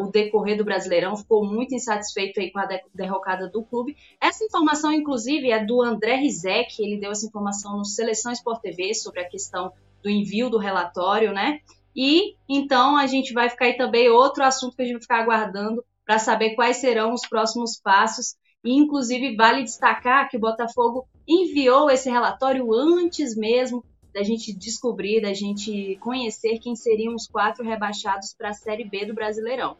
o 0.00 0.10
decorrer 0.10 0.56
do 0.56 0.64
Brasileirão. 0.64 1.16
Ficou 1.16 1.44
muito 1.46 1.74
insatisfeito 1.74 2.40
aí 2.40 2.50
com 2.50 2.58
a 2.58 2.68
derrocada 2.94 3.48
do 3.48 3.62
clube. 3.62 3.96
Essa 4.20 4.44
informação, 4.44 4.92
inclusive, 4.92 5.50
é 5.50 5.64
do 5.64 5.80
André 5.80 6.16
Rizek. 6.16 6.82
Ele 6.82 6.98
deu 6.98 7.10
essa 7.10 7.26
informação 7.26 7.78
no 7.78 7.84
Seleção 7.84 8.32
Sport 8.32 8.60
TV 8.60 8.92
sobre 8.94 9.20
a 9.20 9.28
questão 9.28 9.72
do 10.02 10.10
envio 10.10 10.50
do 10.50 10.58
relatório, 10.58 11.32
né? 11.32 11.60
E 11.96 12.34
então 12.48 12.96
a 12.96 13.06
gente 13.06 13.32
vai 13.32 13.48
ficar 13.48 13.66
aí 13.66 13.76
também 13.76 14.10
outro 14.10 14.42
assunto 14.42 14.76
que 14.76 14.82
a 14.82 14.84
gente 14.84 14.94
vai 14.94 15.02
ficar 15.02 15.22
aguardando 15.22 15.84
para 16.04 16.18
saber 16.18 16.54
quais 16.54 16.78
serão 16.78 17.12
os 17.12 17.26
próximos 17.26 17.78
passos. 17.78 18.34
E, 18.64 18.74
inclusive, 18.74 19.36
vale 19.36 19.62
destacar 19.62 20.28
que 20.28 20.36
o 20.36 20.40
Botafogo 20.40 21.06
enviou 21.26 21.90
esse 21.90 22.10
relatório 22.10 22.72
antes 22.72 23.36
mesmo 23.36 23.84
da 24.12 24.22
gente 24.22 24.52
descobrir, 24.52 25.20
da 25.20 25.32
gente 25.32 25.96
conhecer 26.00 26.58
quem 26.58 26.76
seriam 26.76 27.14
os 27.14 27.26
quatro 27.26 27.64
rebaixados 27.64 28.34
para 28.34 28.50
a 28.50 28.54
Série 28.54 28.84
B 28.84 29.06
do 29.06 29.14
Brasileirão. 29.14 29.76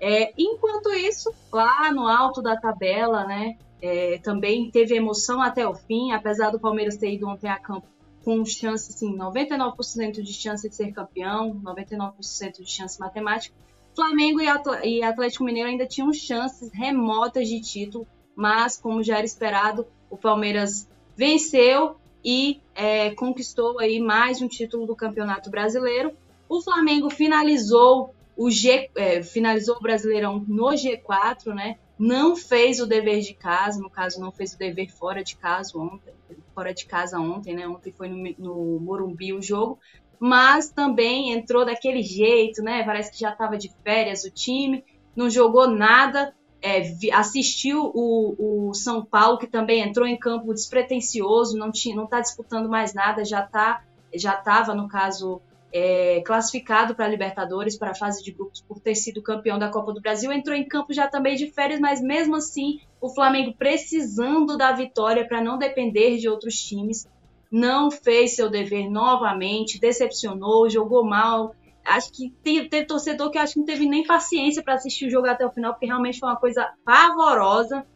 É, 0.00 0.32
enquanto 0.36 0.90
isso, 0.94 1.32
lá 1.52 1.92
no 1.92 2.08
alto 2.08 2.40
da 2.42 2.56
tabela, 2.56 3.24
né, 3.26 3.58
é, 3.82 4.18
também 4.18 4.70
teve 4.70 4.96
emoção 4.96 5.42
até 5.42 5.66
o 5.66 5.74
fim, 5.74 6.12
apesar 6.12 6.50
do 6.50 6.58
Palmeiras 6.58 6.96
ter 6.96 7.12
ido 7.12 7.28
ontem 7.28 7.48
a 7.48 7.58
campo 7.58 7.86
com 8.24 8.44
chance, 8.44 8.92
assim, 8.92 9.16
99% 9.16 10.22
de 10.22 10.32
chance 10.32 10.68
de 10.68 10.74
ser 10.74 10.92
campeão, 10.92 11.54
99% 11.62 12.62
de 12.62 12.70
chance 12.70 12.98
matemática. 13.00 13.54
Flamengo 13.94 14.40
e 14.40 15.02
Atlético 15.02 15.44
Mineiro 15.44 15.68
ainda 15.68 15.86
tinham 15.86 16.12
chances 16.12 16.70
remotas 16.72 17.48
de 17.48 17.60
título, 17.60 18.06
mas, 18.36 18.76
como 18.76 19.02
já 19.02 19.16
era 19.16 19.26
esperado, 19.26 19.86
o 20.08 20.16
Palmeiras 20.16 20.88
venceu 21.16 21.96
e 22.24 22.60
é, 22.74 23.10
conquistou 23.14 23.78
aí 23.78 24.00
mais 24.00 24.40
um 24.42 24.48
título 24.48 24.86
do 24.86 24.96
Campeonato 24.96 25.50
Brasileiro. 25.50 26.12
O 26.48 26.60
Flamengo 26.60 27.10
finalizou 27.10 28.14
o 28.36 28.50
G, 28.50 28.90
é, 28.94 29.22
finalizou 29.22 29.76
o 29.76 29.82
Brasileirão 29.82 30.44
no 30.46 30.68
G4, 30.68 31.54
né? 31.54 31.78
Não 31.98 32.34
fez 32.34 32.80
o 32.80 32.86
dever 32.86 33.20
de 33.20 33.34
casa, 33.34 33.80
no 33.80 33.90
caso 33.90 34.20
não 34.20 34.32
fez 34.32 34.54
o 34.54 34.58
dever 34.58 34.90
fora 34.90 35.22
de 35.22 35.36
casa 35.36 35.78
ontem, 35.78 36.12
fora 36.54 36.72
de 36.72 36.86
casa 36.86 37.18
ontem, 37.18 37.54
né? 37.54 37.68
Ontem 37.68 37.92
foi 37.92 38.08
no, 38.08 38.34
no 38.38 38.80
Morumbi 38.80 39.32
o 39.32 39.42
jogo, 39.42 39.78
mas 40.18 40.70
também 40.70 41.32
entrou 41.32 41.64
daquele 41.64 42.02
jeito, 42.02 42.62
né? 42.62 42.82
Parece 42.84 43.12
que 43.12 43.18
já 43.18 43.30
estava 43.30 43.56
de 43.56 43.70
férias 43.84 44.24
o 44.24 44.30
time, 44.30 44.84
não 45.14 45.28
jogou 45.28 45.68
nada, 45.68 46.34
é, 46.62 46.92
assistiu 47.12 47.90
o, 47.94 48.68
o, 48.68 48.74
São 48.74 49.04
Paulo, 49.04 49.38
que 49.38 49.46
também 49.46 49.80
entrou 49.80 50.06
em 50.06 50.16
campo 50.16 50.52
despretensioso, 50.52 51.56
não 51.56 51.70
tinha, 51.70 51.96
não 51.96 52.04
está 52.04 52.20
disputando 52.20 52.68
mais 52.68 52.92
nada, 52.92 53.24
já 53.24 53.42
tá, 53.42 53.82
já 54.14 54.34
estava, 54.34 54.74
no 54.74 54.88
caso, 54.88 55.40
é, 55.72 56.20
classificado 56.24 56.94
para 56.94 57.06
a 57.06 57.08
Libertadores, 57.08 57.76
para 57.76 57.90
a 57.90 57.94
fase 57.94 58.22
de 58.22 58.32
grupos, 58.32 58.60
por 58.60 58.80
ter 58.80 58.94
sido 58.94 59.22
campeão 59.22 59.58
da 59.58 59.70
Copa 59.70 59.92
do 59.92 60.00
Brasil, 60.00 60.32
entrou 60.32 60.56
em 60.56 60.66
campo 60.66 60.92
já 60.92 61.08
também 61.08 61.36
de 61.36 61.50
férias, 61.50 61.80
mas 61.80 62.00
mesmo 62.00 62.36
assim 62.36 62.80
o 63.00 63.08
Flamengo 63.08 63.54
precisando 63.56 64.56
da 64.56 64.72
vitória 64.72 65.26
para 65.26 65.42
não 65.42 65.56
depender 65.56 66.18
de 66.18 66.28
outros 66.28 66.56
times, 66.60 67.08
não 67.50 67.90
fez 67.90 68.36
seu 68.36 68.48
dever 68.48 68.88
novamente, 68.88 69.80
decepcionou, 69.80 70.70
jogou 70.70 71.04
mal. 71.04 71.54
Acho 71.84 72.12
que 72.12 72.30
teve, 72.42 72.84
torcedor 72.84 73.30
que 73.30 73.38
acho 73.38 73.54
que 73.54 73.60
não 73.60 73.66
teve 73.66 73.86
nem 73.86 74.06
paciência 74.06 74.62
para 74.62 74.74
assistir 74.74 75.06
o 75.06 75.10
jogo 75.10 75.26
até 75.26 75.46
o 75.46 75.50
final, 75.50 75.72
porque 75.72 75.86
realmente 75.86 76.18
foi 76.18 76.28
uma 76.28 76.36
coisa 76.36 76.72
pavorosa. 76.84 77.86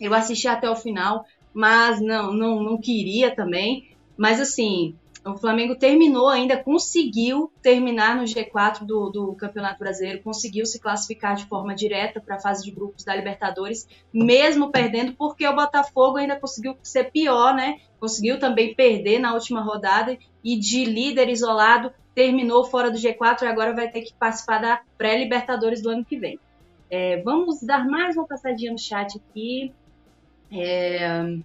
Eu 0.00 0.14
assisti 0.14 0.48
até 0.48 0.70
o 0.70 0.76
final, 0.76 1.24
mas 1.52 2.00
não, 2.00 2.32
não, 2.32 2.62
não 2.62 2.80
queria 2.80 3.34
também. 3.34 3.90
Mas 4.16 4.40
assim, 4.40 4.96
o 5.24 5.36
Flamengo 5.36 5.76
terminou 5.76 6.28
ainda, 6.28 6.56
conseguiu 6.56 7.52
terminar 7.62 8.16
no 8.16 8.24
G4 8.24 8.84
do, 8.84 9.10
do 9.10 9.34
Campeonato 9.34 9.78
Brasileiro, 9.78 10.22
conseguiu 10.22 10.64
se 10.64 10.80
classificar 10.80 11.34
de 11.36 11.46
forma 11.46 11.74
direta 11.74 12.20
para 12.20 12.36
a 12.36 12.40
fase 12.40 12.64
de 12.64 12.70
grupos 12.70 13.04
da 13.04 13.14
Libertadores, 13.14 13.86
mesmo 14.12 14.70
perdendo, 14.70 15.14
porque 15.14 15.46
o 15.46 15.54
Botafogo 15.54 16.18
ainda 16.18 16.38
conseguiu 16.38 16.76
ser 16.82 17.10
pior, 17.10 17.54
né? 17.54 17.80
Conseguiu 18.00 18.38
também 18.38 18.74
perder 18.74 19.18
na 19.18 19.34
última 19.34 19.60
rodada 19.60 20.16
e 20.42 20.58
de 20.58 20.84
líder 20.84 21.28
isolado 21.28 21.92
terminou 22.18 22.64
fora 22.64 22.90
do 22.90 22.98
G4 22.98 23.42
e 23.42 23.46
agora 23.46 23.72
vai 23.72 23.88
ter 23.88 24.02
que 24.02 24.12
participar 24.12 24.58
da 24.58 24.80
pré-Libertadores 24.96 25.80
do 25.80 25.88
ano 25.88 26.04
que 26.04 26.18
vem. 26.18 26.36
É, 26.90 27.22
vamos 27.22 27.62
dar 27.62 27.86
mais 27.86 28.16
uma 28.16 28.26
passadinha 28.26 28.72
no 28.72 28.78
chat 28.78 29.16
aqui. 29.16 29.72
É, 30.50 31.38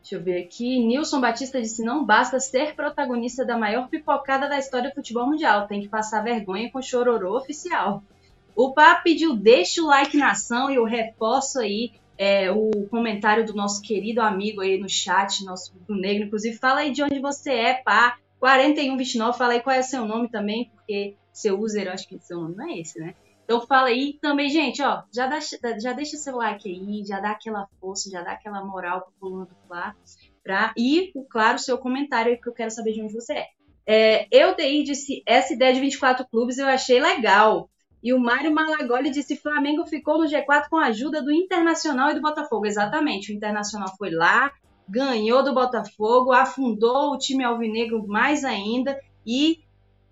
Deixa 0.00 0.14
eu 0.14 0.22
ver 0.22 0.44
aqui. 0.44 0.78
Nilson 0.78 1.20
Batista 1.20 1.60
disse: 1.60 1.84
não 1.84 2.04
basta 2.04 2.38
ser 2.38 2.76
protagonista 2.76 3.44
da 3.44 3.58
maior 3.58 3.88
pipocada 3.88 4.48
da 4.48 4.60
história 4.60 4.90
do 4.90 4.94
futebol 4.94 5.26
mundial, 5.26 5.66
tem 5.66 5.80
que 5.80 5.88
passar 5.88 6.22
vergonha 6.22 6.70
com 6.70 6.80
chororô 6.80 7.36
oficial. 7.36 8.00
O 8.54 8.72
Pá 8.72 8.94
pediu: 8.94 9.34
deixa 9.34 9.82
o 9.82 9.86
like 9.86 10.16
na 10.16 10.30
ação 10.30 10.70
e 10.70 10.76
eu 10.76 10.84
reforço 10.84 11.58
aí 11.58 11.90
é, 12.16 12.48
o 12.52 12.70
comentário 12.88 13.44
do 13.44 13.54
nosso 13.54 13.82
querido 13.82 14.20
amigo 14.20 14.60
aí 14.60 14.78
no 14.78 14.88
chat, 14.88 15.44
nosso 15.44 15.72
negro. 15.88 16.26
Inclusive, 16.26 16.56
fala 16.58 16.80
aí 16.80 16.92
de 16.92 17.02
onde 17.02 17.18
você 17.18 17.50
é, 17.50 17.74
Pá. 17.74 18.18
4129, 18.42 19.38
fala 19.38 19.52
aí 19.52 19.60
qual 19.60 19.76
é 19.76 19.78
o 19.78 19.84
seu 19.84 20.04
nome 20.04 20.28
também, 20.28 20.68
porque 20.74 21.14
seu 21.32 21.60
user, 21.60 21.88
acho 21.92 22.08
que 22.08 22.18
seu 22.18 22.40
nome 22.40 22.56
não 22.56 22.68
é 22.68 22.80
esse, 22.80 22.98
né? 22.98 23.14
Então 23.44 23.60
fala 23.60 23.86
aí 23.86 24.18
também, 24.20 24.50
gente, 24.50 24.82
ó, 24.82 25.04
já, 25.14 25.28
dá, 25.28 25.38
já 25.78 25.92
deixa 25.92 26.16
seu 26.16 26.36
like 26.38 26.68
aí, 26.68 27.04
já 27.06 27.20
dá 27.20 27.30
aquela 27.30 27.68
força, 27.80 28.10
já 28.10 28.20
dá 28.20 28.32
aquela 28.32 28.64
moral 28.64 29.02
pro 29.02 29.12
Coluna 29.20 29.46
do 29.46 29.54
Fla, 29.68 29.94
pra, 30.42 30.74
e, 30.76 31.12
claro, 31.30 31.56
seu 31.56 31.78
comentário 31.78 32.36
que 32.40 32.48
eu 32.48 32.52
quero 32.52 32.72
saber 32.72 32.94
de 32.94 33.02
onde 33.02 33.14
você 33.14 33.32
é. 33.32 33.48
é 33.86 34.28
eu 34.32 34.56
dei 34.56 34.82
disse, 34.82 35.22
essa 35.24 35.54
ideia 35.54 35.72
de 35.72 35.78
24 35.78 36.26
clubes 36.26 36.58
eu 36.58 36.66
achei 36.66 37.00
legal. 37.00 37.70
E 38.02 38.12
o 38.12 38.18
Mário 38.18 38.52
Malagoli 38.52 39.10
disse, 39.10 39.36
Flamengo 39.36 39.86
ficou 39.86 40.18
no 40.18 40.28
G4 40.28 40.68
com 40.68 40.78
a 40.78 40.86
ajuda 40.86 41.22
do 41.22 41.30
Internacional 41.30 42.10
e 42.10 42.14
do 42.14 42.20
Botafogo. 42.20 42.66
Exatamente, 42.66 43.30
o 43.30 43.36
Internacional 43.36 43.94
foi 43.96 44.10
lá, 44.10 44.50
ganhou 44.92 45.42
do 45.42 45.54
Botafogo, 45.54 46.32
afundou 46.32 47.12
o 47.12 47.18
time 47.18 47.42
alvinegro 47.42 48.06
mais 48.06 48.44
ainda 48.44 49.00
e 49.26 49.60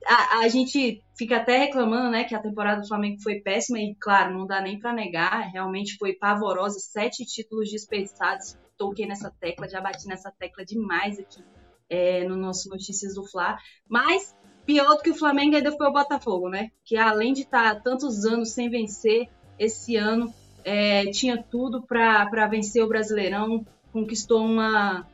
a, 0.07 0.39
a, 0.39 0.49
gente 0.49 1.03
fica 1.17 1.37
até 1.37 1.59
reclamando, 1.59 2.11
né, 2.11 2.25
que 2.25 2.35
a 2.35 2.41
temporada 2.41 2.81
do 2.81 2.89
Flamengo 2.89 3.21
foi 3.23 3.41
péssima 3.41 3.79
e, 3.79 3.95
claro, 4.01 4.33
não 4.33 4.47
dá 4.47 4.59
nem 4.63 4.79
para 4.79 4.95
negar, 4.95 5.51
realmente 5.51 5.99
foi 5.99 6.15
pavorosa, 6.15 6.79
sete 6.81 7.27
títulos 7.27 7.71
desperdiçados, 7.71 8.57
toquei 8.79 9.07
nessa 9.07 9.31
tecla, 9.39 9.69
já 9.69 9.79
bati 9.79 10.09
nessa 10.09 10.33
tecla 10.33 10.65
demais 10.65 11.19
aqui 11.19 11.45
é, 11.91 12.25
no 12.25 12.35
nosso 12.35 12.71
Notícias 12.71 13.15
do 13.15 13.27
Fla. 13.27 13.59
Mas 13.87 14.35
pior 14.65 14.97
do 14.97 15.03
que 15.03 15.11
o 15.11 15.15
Flamengo 15.15 15.57
ainda 15.57 15.73
foi 15.73 15.87
o 15.87 15.93
Botafogo, 15.93 16.49
né? 16.49 16.71
Que 16.83 16.97
além 16.97 17.35
de 17.35 17.43
estar 17.43 17.75
tá 17.75 17.81
tantos 17.81 18.25
anos 18.25 18.53
sem 18.53 18.71
vencer, 18.71 19.29
esse 19.59 19.97
ano 19.97 20.33
é, 20.65 21.11
tinha 21.11 21.43
tudo 21.43 21.83
para 21.83 22.47
vencer 22.47 22.83
o 22.83 22.89
Brasileirão, 22.89 23.67
conquistou 23.93 24.45
uma 24.45 25.07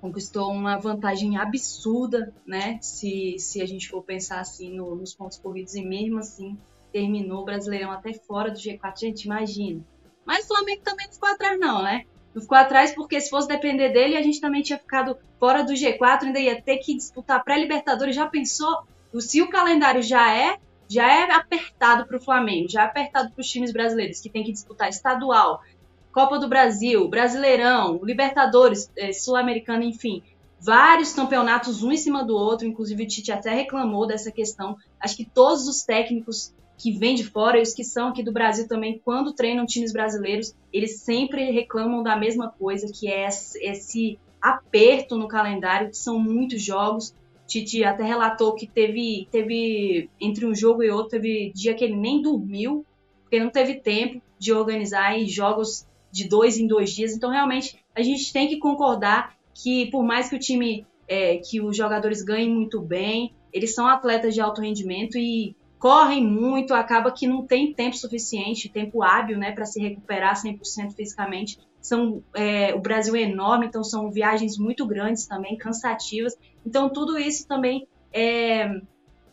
conquistou 0.00 0.52
uma 0.52 0.76
vantagem 0.78 1.36
absurda, 1.36 2.32
né? 2.46 2.78
Se, 2.80 3.36
se 3.38 3.60
a 3.60 3.66
gente 3.66 3.88
for 3.88 4.02
pensar 4.02 4.40
assim 4.40 4.72
no, 4.76 4.94
nos 4.94 5.12
pontos 5.12 5.38
corridos 5.38 5.74
e 5.74 5.82
mesmo 5.82 6.18
assim 6.18 6.56
terminou 6.92 7.42
o 7.42 7.44
Brasileirão 7.44 7.90
até 7.90 8.12
fora 8.12 8.50
do 8.50 8.58
G4, 8.58 9.00
gente, 9.00 9.24
imagina. 9.24 9.84
Mas 10.24 10.44
o 10.44 10.48
Flamengo 10.48 10.82
também 10.82 11.06
não 11.06 11.12
ficou 11.12 11.28
atrás 11.28 11.58
não, 11.58 11.82
né? 11.82 12.04
Não 12.34 12.42
ficou 12.42 12.56
atrás 12.56 12.94
porque 12.94 13.20
se 13.20 13.28
fosse 13.30 13.48
depender 13.48 13.88
dele, 13.90 14.16
a 14.16 14.22
gente 14.22 14.40
também 14.40 14.62
tinha 14.62 14.78
ficado 14.78 15.18
fora 15.38 15.64
do 15.64 15.72
G4, 15.72 16.24
ainda 16.24 16.38
ia 16.38 16.62
ter 16.62 16.78
que 16.78 16.94
disputar 16.94 17.42
pré-libertadores. 17.42 18.14
Já 18.14 18.26
pensou? 18.26 18.84
Se 19.18 19.42
o 19.42 19.48
calendário 19.48 20.02
já 20.02 20.34
é 20.34 20.58
já 20.90 21.06
é 21.06 21.30
apertado 21.32 22.06
para 22.06 22.16
o 22.16 22.20
Flamengo, 22.20 22.68
já 22.68 22.82
é 22.82 22.84
apertado 22.86 23.30
para 23.30 23.40
os 23.40 23.48
times 23.48 23.72
brasileiros 23.72 24.20
que 24.20 24.30
tem 24.30 24.42
que 24.42 24.52
disputar 24.52 24.88
estadual, 24.88 25.62
Copa 26.12 26.38
do 26.38 26.48
Brasil, 26.48 27.08
Brasileirão, 27.08 28.00
Libertadores, 28.02 28.90
é, 28.96 29.12
Sul-Americana, 29.12 29.84
enfim, 29.84 30.22
vários 30.60 31.12
campeonatos 31.12 31.82
um 31.82 31.92
em 31.92 31.96
cima 31.96 32.24
do 32.24 32.34
outro. 32.34 32.66
Inclusive 32.66 33.04
o 33.04 33.06
Tite 33.06 33.32
até 33.32 33.54
reclamou 33.54 34.06
dessa 34.06 34.30
questão. 34.30 34.76
Acho 35.00 35.16
que 35.16 35.24
todos 35.24 35.68
os 35.68 35.82
técnicos 35.82 36.54
que 36.76 36.92
vêm 36.92 37.14
de 37.14 37.24
fora 37.24 37.58
e 37.58 37.62
os 37.62 37.74
que 37.74 37.82
são 37.82 38.08
aqui 38.08 38.22
do 38.22 38.32
Brasil 38.32 38.68
também, 38.68 39.00
quando 39.04 39.32
treinam 39.32 39.66
times 39.66 39.92
brasileiros, 39.92 40.54
eles 40.72 41.00
sempre 41.00 41.50
reclamam 41.50 42.02
da 42.02 42.16
mesma 42.16 42.50
coisa, 42.50 42.86
que 42.92 43.08
é 43.08 43.26
esse 43.26 44.18
aperto 44.40 45.16
no 45.16 45.26
calendário, 45.26 45.90
que 45.90 45.96
são 45.96 46.18
muitos 46.18 46.62
jogos. 46.62 47.12
Tite 47.48 47.82
até 47.82 48.04
relatou 48.04 48.54
que 48.54 48.66
teve, 48.66 49.26
teve 49.30 50.08
entre 50.20 50.46
um 50.46 50.54
jogo 50.54 50.82
e 50.82 50.90
outro, 50.90 51.10
teve 51.10 51.50
dia 51.54 51.74
que 51.74 51.82
ele 51.82 51.96
nem 51.96 52.22
dormiu, 52.22 52.84
porque 53.22 53.40
não 53.40 53.50
teve 53.50 53.76
tempo 53.76 54.22
de 54.38 54.52
organizar 54.52 55.18
jogos 55.26 55.86
de 56.10 56.28
dois 56.28 56.58
em 56.58 56.66
dois 56.66 56.90
dias. 56.90 57.12
Então, 57.12 57.30
realmente, 57.30 57.78
a 57.94 58.02
gente 58.02 58.32
tem 58.32 58.48
que 58.48 58.58
concordar 58.58 59.34
que, 59.54 59.90
por 59.90 60.02
mais 60.02 60.28
que 60.28 60.36
o 60.36 60.38
time, 60.38 60.86
é, 61.06 61.38
que 61.38 61.60
os 61.60 61.76
jogadores 61.76 62.22
ganhem 62.22 62.50
muito 62.52 62.80
bem, 62.80 63.34
eles 63.52 63.74
são 63.74 63.86
atletas 63.86 64.34
de 64.34 64.40
alto 64.40 64.60
rendimento 64.60 65.18
e 65.18 65.56
correm 65.78 66.26
muito, 66.26 66.74
acaba 66.74 67.12
que 67.12 67.26
não 67.26 67.46
tem 67.46 67.72
tempo 67.72 67.96
suficiente, 67.96 68.68
tempo 68.68 69.02
hábil, 69.02 69.38
né, 69.38 69.52
para 69.52 69.64
se 69.64 69.80
recuperar 69.80 70.34
100% 70.34 70.94
fisicamente. 70.94 71.58
São, 71.80 72.22
é, 72.34 72.74
o 72.74 72.80
Brasil 72.80 73.14
é 73.14 73.22
enorme, 73.22 73.66
então 73.66 73.84
são 73.84 74.10
viagens 74.10 74.58
muito 74.58 74.84
grandes 74.84 75.26
também, 75.26 75.56
cansativas. 75.56 76.34
Então, 76.66 76.88
tudo 76.90 77.16
isso 77.16 77.46
também 77.46 77.86
é, 78.12 78.80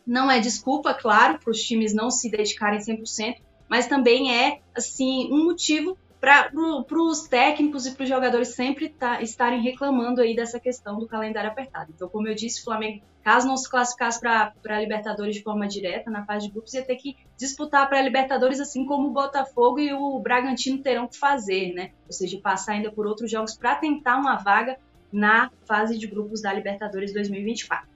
não 0.06 0.30
é 0.30 0.38
desculpa, 0.38 0.94
claro, 0.94 1.38
para 1.38 1.50
os 1.50 1.60
times 1.62 1.92
não 1.92 2.10
se 2.10 2.30
dedicarem 2.30 2.78
100%, 2.78 3.38
mas 3.68 3.88
também 3.88 4.32
é, 4.32 4.60
assim, 4.74 5.28
um 5.32 5.44
motivo 5.44 5.98
para 6.26 7.00
os 7.00 7.28
técnicos 7.28 7.86
e 7.86 7.92
para 7.94 8.02
os 8.02 8.08
jogadores 8.08 8.48
sempre 8.48 8.88
tá, 8.88 9.22
estarem 9.22 9.62
reclamando 9.62 10.20
aí 10.20 10.34
dessa 10.34 10.58
questão 10.58 10.98
do 10.98 11.06
calendário 11.06 11.48
apertado. 11.48 11.92
Então, 11.94 12.08
como 12.08 12.26
eu 12.26 12.34
disse, 12.34 12.62
o 12.62 12.64
Flamengo, 12.64 13.04
caso 13.22 13.46
não 13.46 13.56
se 13.56 13.70
classificasse 13.70 14.18
para 14.20 14.52
a 14.68 14.80
Libertadores 14.80 15.36
de 15.36 15.42
forma 15.44 15.68
direta 15.68 16.10
na 16.10 16.26
fase 16.26 16.46
de 16.46 16.52
grupos, 16.52 16.74
ia 16.74 16.84
ter 16.84 16.96
que 16.96 17.16
disputar 17.36 17.88
para 17.88 18.00
a 18.00 18.02
Libertadores, 18.02 18.58
assim 18.58 18.84
como 18.84 19.06
o 19.06 19.12
Botafogo 19.12 19.78
e 19.78 19.92
o 19.92 20.18
Bragantino 20.18 20.82
terão 20.82 21.06
que 21.06 21.16
fazer, 21.16 21.72
né? 21.72 21.92
Ou 22.08 22.12
seja, 22.12 22.40
passar 22.42 22.72
ainda 22.72 22.90
por 22.90 23.06
outros 23.06 23.30
jogos 23.30 23.56
para 23.56 23.76
tentar 23.76 24.16
uma 24.16 24.34
vaga 24.34 24.78
na 25.12 25.48
fase 25.64 25.96
de 25.96 26.08
grupos 26.08 26.42
da 26.42 26.52
Libertadores 26.52 27.14
2024. 27.14 27.86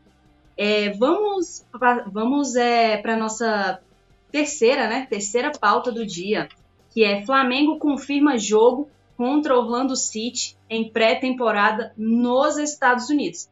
É, 0.56 0.90
vamos 0.90 1.66
vamos 2.12 2.54
é, 2.54 2.96
para 2.99 3.14
a 3.14 3.16
nossa 3.16 3.80
terceira, 4.30 4.88
né? 4.88 5.08
Terceira 5.10 5.50
pauta 5.50 5.90
do 5.90 6.06
dia 6.06 6.49
que 6.91 7.05
é 7.05 7.25
Flamengo 7.25 7.79
confirma 7.79 8.37
jogo 8.37 8.89
contra 9.17 9.57
Orlando 9.57 9.95
City 9.97 10.57
em 10.69 10.91
pré-temporada 10.91 11.93
nos 11.97 12.57
Estados 12.57 13.09
Unidos. 13.09 13.49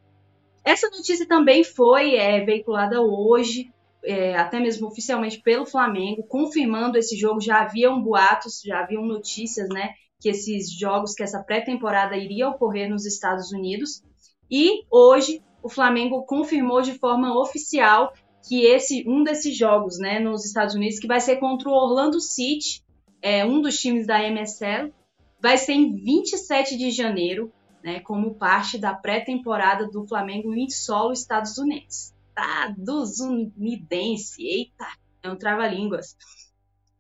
Essa 0.65 0.89
notícia 0.91 1.27
também 1.27 1.63
foi 1.63 2.15
é, 2.15 2.45
veiculada 2.45 3.01
hoje, 3.01 3.73
é, 4.05 4.37
até 4.37 4.59
mesmo 4.61 4.89
oficialmente 4.89 5.41
pelo 5.41 5.67
Flamengo, 5.67 6.23
confirmando 6.25 6.99
esse 6.99 7.17
jogo. 7.17 7.41
Já 7.41 7.63
haviam 7.63 8.03
boatos, 8.03 8.61
já 8.65 8.81
haviam 8.81 9.05
notícias, 9.05 9.69
né, 9.69 9.95
que 10.21 10.29
esses 10.29 10.73
jogos, 10.73 11.15
que 11.15 11.23
essa 11.23 11.43
pré-temporada 11.43 12.17
iria 12.17 12.49
ocorrer 12.49 12.91
nos 12.91 13.07
Estados 13.07 13.53
Unidos. 13.53 14.03
E 14.51 14.85
hoje 14.91 15.43
o 15.63 15.69
Flamengo 15.69 16.25
confirmou 16.25 16.83
de 16.83 16.99
forma 16.99 17.39
oficial 17.39 18.13
que 18.49 18.65
esse 18.65 19.05
um 19.07 19.23
desses 19.23 19.57
jogos, 19.57 19.99
né, 19.99 20.19
nos 20.19 20.45
Estados 20.45 20.75
Unidos, 20.75 20.99
que 20.99 21.07
vai 21.07 21.21
ser 21.21 21.37
contra 21.37 21.69
o 21.69 21.73
Orlando 21.73 22.21
City 22.21 22.83
é 23.23 23.45
um 23.45 23.61
dos 23.61 23.79
times 23.79 24.07
da 24.07 24.23
MSL, 24.23 24.93
vai 25.41 25.57
ser 25.57 25.75
em 25.75 25.95
27 25.95 26.77
de 26.77 26.91
janeiro, 26.91 27.53
né, 27.83 28.01
como 28.01 28.35
parte 28.35 28.79
da 28.79 28.95
pré-temporada 28.95 29.87
do 29.87 30.07
Flamengo 30.07 30.55
em 30.55 30.69
solo 30.69 31.13
Estados 31.13 31.59
Unidos. 31.59 32.13
Tá, 32.35 32.73
dos 32.77 33.19
unidense, 33.19 34.45
eita, 34.45 34.87
é 35.23 35.31
um 35.31 35.37
trava-línguas. 35.37 36.17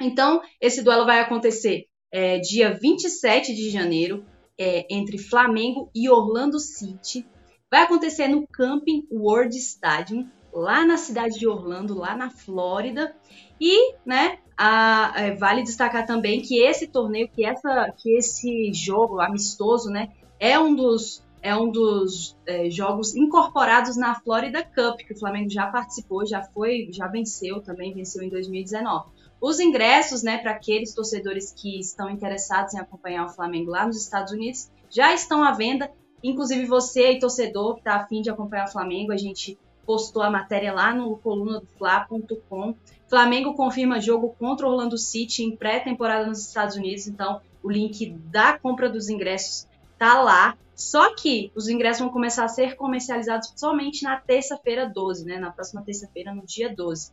Então, 0.00 0.42
esse 0.60 0.82
duelo 0.82 1.06
vai 1.06 1.20
acontecer 1.20 1.86
é, 2.10 2.38
dia 2.38 2.72
27 2.72 3.54
de 3.54 3.70
janeiro, 3.70 4.24
é, 4.58 4.86
entre 4.90 5.18
Flamengo 5.18 5.90
e 5.94 6.08
Orlando 6.08 6.58
City. 6.58 7.24
Vai 7.70 7.82
acontecer 7.82 8.28
no 8.28 8.46
Camping 8.48 9.06
World 9.10 9.56
Stadium, 9.56 10.28
lá 10.52 10.84
na 10.84 10.96
cidade 10.96 11.38
de 11.38 11.46
Orlando, 11.46 11.94
lá 11.94 12.16
na 12.16 12.30
Flórida. 12.30 13.14
E, 13.60 13.94
né, 14.04 14.38
a, 14.58 15.12
é, 15.14 15.36
vale 15.36 15.62
destacar 15.62 16.04
também 16.04 16.42
que 16.42 16.60
esse 16.60 16.88
torneio, 16.88 17.28
que, 17.28 17.44
essa, 17.44 17.94
que 17.96 18.16
esse 18.16 18.72
jogo 18.72 19.20
amistoso, 19.20 19.88
né, 19.88 20.10
é 20.40 20.58
um 20.58 20.74
dos, 20.74 21.24
é 21.40 21.54
um 21.54 21.70
dos 21.70 22.36
é, 22.44 22.68
jogos 22.68 23.14
incorporados 23.14 23.96
na 23.96 24.16
Florida 24.16 24.64
Cup, 24.64 24.98
que 24.98 25.12
o 25.12 25.18
Flamengo 25.18 25.48
já 25.48 25.68
participou, 25.68 26.26
já 26.26 26.42
foi, 26.42 26.88
já 26.90 27.06
venceu 27.06 27.62
também, 27.62 27.94
venceu 27.94 28.20
em 28.24 28.28
2019. 28.28 29.10
Os 29.40 29.60
ingressos, 29.60 30.24
né, 30.24 30.38
para 30.38 30.50
aqueles 30.50 30.92
torcedores 30.92 31.52
que 31.52 31.78
estão 31.78 32.10
interessados 32.10 32.74
em 32.74 32.80
acompanhar 32.80 33.26
o 33.26 33.28
Flamengo 33.28 33.70
lá 33.70 33.86
nos 33.86 33.96
Estados 33.96 34.32
Unidos, 34.32 34.68
já 34.90 35.14
estão 35.14 35.44
à 35.44 35.52
venda. 35.52 35.88
Inclusive 36.20 36.64
você 36.64 37.16
torcedor, 37.16 37.74
que 37.74 37.80
está 37.82 37.94
afim 37.94 38.20
de 38.20 38.28
acompanhar 38.28 38.66
o 38.66 38.72
Flamengo, 38.72 39.12
a 39.12 39.16
gente 39.16 39.56
postou 39.88 40.22
a 40.22 40.28
matéria 40.28 40.70
lá 40.70 40.94
no 40.94 41.16
coluna 41.16 41.60
do 41.60 41.66
Fla.com. 41.78 42.74
Flamengo 43.08 43.54
confirma 43.54 43.98
jogo 43.98 44.36
contra 44.38 44.66
o 44.66 44.70
Orlando 44.70 44.98
City 44.98 45.42
em 45.42 45.56
pré-temporada 45.56 46.26
nos 46.26 46.46
Estados 46.46 46.76
Unidos, 46.76 47.08
então 47.08 47.40
o 47.62 47.70
link 47.70 48.10
da 48.26 48.58
compra 48.58 48.90
dos 48.90 49.08
ingressos 49.08 49.66
tá 49.98 50.20
lá. 50.20 50.58
Só 50.74 51.14
que 51.14 51.50
os 51.56 51.70
ingressos 51.70 52.02
vão 52.02 52.10
começar 52.10 52.44
a 52.44 52.48
ser 52.48 52.76
comercializados 52.76 53.50
somente 53.56 54.04
na 54.04 54.20
terça-feira 54.20 54.86
12, 54.86 55.24
né? 55.24 55.38
Na 55.38 55.50
próxima 55.50 55.80
terça-feira, 55.80 56.34
no 56.34 56.44
dia 56.44 56.68
12. 56.72 57.10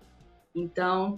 Então, 0.53 1.17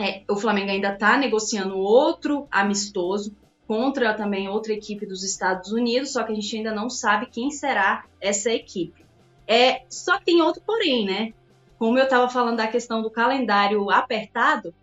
é, 0.00 0.22
o 0.30 0.36
Flamengo 0.36 0.70
ainda 0.70 0.92
está 0.92 1.18
negociando 1.18 1.76
outro 1.76 2.46
amistoso 2.52 3.36
contra 3.66 4.14
também 4.14 4.48
outra 4.48 4.72
equipe 4.72 5.04
dos 5.04 5.24
Estados 5.24 5.72
Unidos, 5.72 6.12
só 6.12 6.22
que 6.22 6.30
a 6.30 6.34
gente 6.36 6.56
ainda 6.56 6.72
não 6.72 6.88
sabe 6.88 7.26
quem 7.26 7.50
será 7.50 8.06
essa 8.20 8.50
equipe. 8.52 9.07
É, 9.48 9.82
só 9.88 10.18
que 10.18 10.26
tem 10.26 10.42
outro 10.42 10.62
porém, 10.64 11.06
né? 11.06 11.32
Como 11.78 11.98
eu 11.98 12.04
estava 12.04 12.28
falando 12.28 12.58
da 12.58 12.66
questão 12.66 13.00
do 13.00 13.10
calendário 13.10 13.90
apertado, 13.90 14.74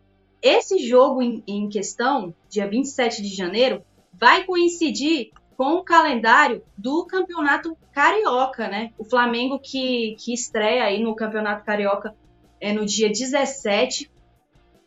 esse 0.41 0.80
jogo 0.80 1.21
em, 1.21 1.43
em 1.45 1.69
questão, 1.69 2.34
dia 2.49 2.67
27 2.67 3.21
de 3.21 3.36
janeiro, 3.36 3.84
vai 4.12 4.43
coincidir 4.43 5.32
com 5.56 5.75
o 5.75 5.84
calendário 5.84 6.63
do 6.78 7.06
Campeonato 7.06 7.78
Carioca, 7.93 8.67
né? 8.67 8.91
O 8.97 9.06
Flamengo 9.06 9.60
que, 9.60 10.15
que 10.19 10.34
estreia 10.34 10.84
aí 10.84 11.01
no 11.01 11.15
Campeonato 11.15 11.63
Carioca 11.63 12.15
é 12.60 12.73
no 12.73 12.86
dia 12.86 13.08
17 13.08 14.12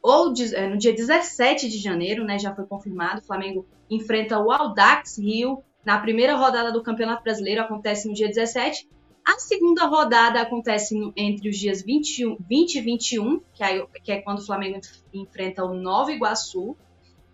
ou 0.02 0.32
é, 0.54 0.68
no 0.68 0.76
dia 0.76 0.92
17 0.92 1.68
de 1.68 1.78
janeiro, 1.78 2.24
né? 2.24 2.38
Já 2.38 2.54
foi 2.54 2.66
confirmado. 2.66 3.20
O 3.20 3.24
Flamengo 3.24 3.66
enfrenta 3.90 4.38
o 4.38 4.50
Audax 4.50 5.18
Rio 5.18 5.62
na 5.84 5.98
primeira 5.98 6.36
rodada 6.36 6.72
do 6.72 6.82
Campeonato 6.82 7.22
Brasileiro, 7.22 7.62
acontece 7.62 8.08
no 8.08 8.14
dia 8.14 8.28
17. 8.28 8.88
A 9.28 9.38
segunda 9.38 9.84
rodada 9.84 10.40
acontece 10.40 10.96
entre 11.14 11.50
os 11.50 11.58
dias 11.58 11.82
21, 11.82 12.38
20 12.48 12.74
e 12.76 12.80
21, 12.80 13.40
que, 13.52 13.86
que 14.02 14.12
é 14.12 14.22
quando 14.22 14.38
o 14.38 14.46
Flamengo 14.46 14.80
enfrenta 15.12 15.66
o 15.66 15.74
Nova 15.74 16.10
Iguaçu. 16.10 16.74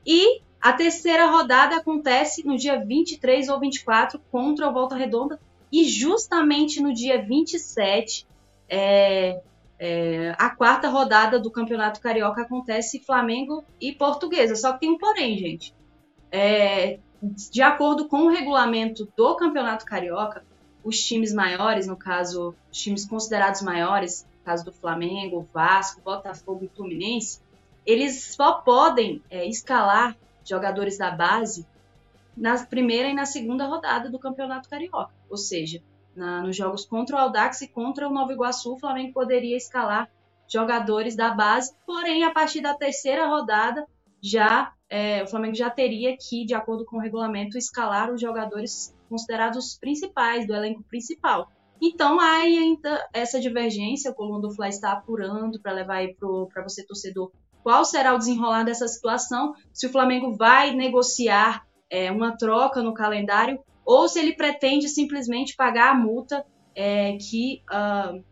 E 0.04 0.40
a 0.60 0.72
terceira 0.72 1.26
rodada 1.26 1.76
acontece 1.76 2.44
no 2.44 2.56
dia 2.56 2.84
23 2.84 3.48
ou 3.48 3.60
24 3.60 4.20
contra 4.28 4.68
o 4.68 4.72
Volta 4.72 4.96
Redonda. 4.96 5.38
E 5.70 5.84
justamente 5.84 6.82
no 6.82 6.92
dia 6.92 7.22
27, 7.22 8.26
é, 8.68 9.40
é, 9.78 10.34
a 10.36 10.50
quarta 10.50 10.88
rodada 10.88 11.38
do 11.38 11.48
Campeonato 11.48 12.00
Carioca 12.00 12.42
acontece 12.42 13.04
Flamengo 13.04 13.64
e 13.80 13.92
Portuguesa. 13.92 14.56
Só 14.56 14.72
que 14.72 14.80
tem 14.80 14.90
um 14.90 14.98
porém, 14.98 15.38
gente. 15.38 15.72
É, 16.32 16.98
de 17.22 17.62
acordo 17.62 18.08
com 18.08 18.22
o 18.22 18.30
regulamento 18.30 19.08
do 19.16 19.36
Campeonato 19.36 19.84
Carioca, 19.84 20.44
os 20.84 21.02
times 21.02 21.32
maiores, 21.32 21.86
no 21.86 21.96
caso, 21.96 22.54
os 22.70 22.78
times 22.78 23.06
considerados 23.06 23.62
maiores, 23.62 24.26
no 24.38 24.44
caso 24.44 24.64
do 24.64 24.72
Flamengo, 24.72 25.48
Vasco, 25.52 26.02
Botafogo 26.02 26.64
e 26.64 26.68
Fluminense, 26.68 27.40
eles 27.86 28.34
só 28.34 28.52
podem 28.54 29.22
é, 29.30 29.46
escalar 29.46 30.16
jogadores 30.44 30.98
da 30.98 31.10
base 31.10 31.66
na 32.36 32.64
primeira 32.66 33.08
e 33.08 33.14
na 33.14 33.24
segunda 33.24 33.66
rodada 33.66 34.10
do 34.10 34.18
Campeonato 34.18 34.68
Carioca. 34.68 35.12
Ou 35.30 35.36
seja, 35.36 35.82
na, 36.14 36.42
nos 36.42 36.54
jogos 36.54 36.84
contra 36.84 37.16
o 37.16 37.18
Aldax 37.18 37.62
e 37.62 37.68
contra 37.68 38.08
o 38.08 38.12
Nova 38.12 38.32
Iguaçu, 38.32 38.74
o 38.74 38.78
Flamengo 38.78 39.12
poderia 39.12 39.56
escalar 39.56 40.10
jogadores 40.46 41.16
da 41.16 41.30
base, 41.30 41.74
porém, 41.86 42.24
a 42.24 42.30
partir 42.30 42.60
da 42.60 42.74
terceira 42.74 43.26
rodada, 43.26 43.86
já 44.20 44.72
é, 44.88 45.22
o 45.22 45.26
Flamengo 45.26 45.54
já 45.54 45.70
teria 45.70 46.16
que, 46.16 46.44
de 46.44 46.54
acordo 46.54 46.84
com 46.84 46.96
o 46.96 47.00
regulamento, 47.00 47.56
escalar 47.56 48.12
os 48.12 48.20
jogadores 48.20 48.94
considerados 49.14 49.78
principais 49.78 50.44
do 50.44 50.54
elenco 50.54 50.82
principal. 50.82 51.48
Então 51.80 52.18
há 52.18 52.38
ainda 52.38 53.08
essa 53.12 53.38
divergência, 53.40 54.10
o 54.10 54.14
Coluna 54.14 54.40
do 54.40 54.50
Fla 54.50 54.68
está 54.68 54.90
apurando 54.90 55.60
para 55.60 55.70
levar 55.70 55.96
aí 55.98 56.14
para 56.14 56.62
você, 56.64 56.84
torcedor, 56.84 57.30
qual 57.62 57.84
será 57.84 58.12
o 58.12 58.18
desenrolar 58.18 58.64
dessa 58.64 58.88
situação, 58.88 59.54
se 59.72 59.86
o 59.86 59.92
Flamengo 59.92 60.36
vai 60.36 60.74
negociar 60.74 61.64
é, 61.88 62.10
uma 62.10 62.36
troca 62.36 62.82
no 62.82 62.92
calendário 62.92 63.60
ou 63.86 64.08
se 64.08 64.18
ele 64.18 64.34
pretende 64.34 64.88
simplesmente 64.88 65.54
pagar 65.54 65.92
a 65.92 65.94
multa 65.94 66.44
é, 66.74 67.16
que, 67.16 67.62
uh, 67.70 68.24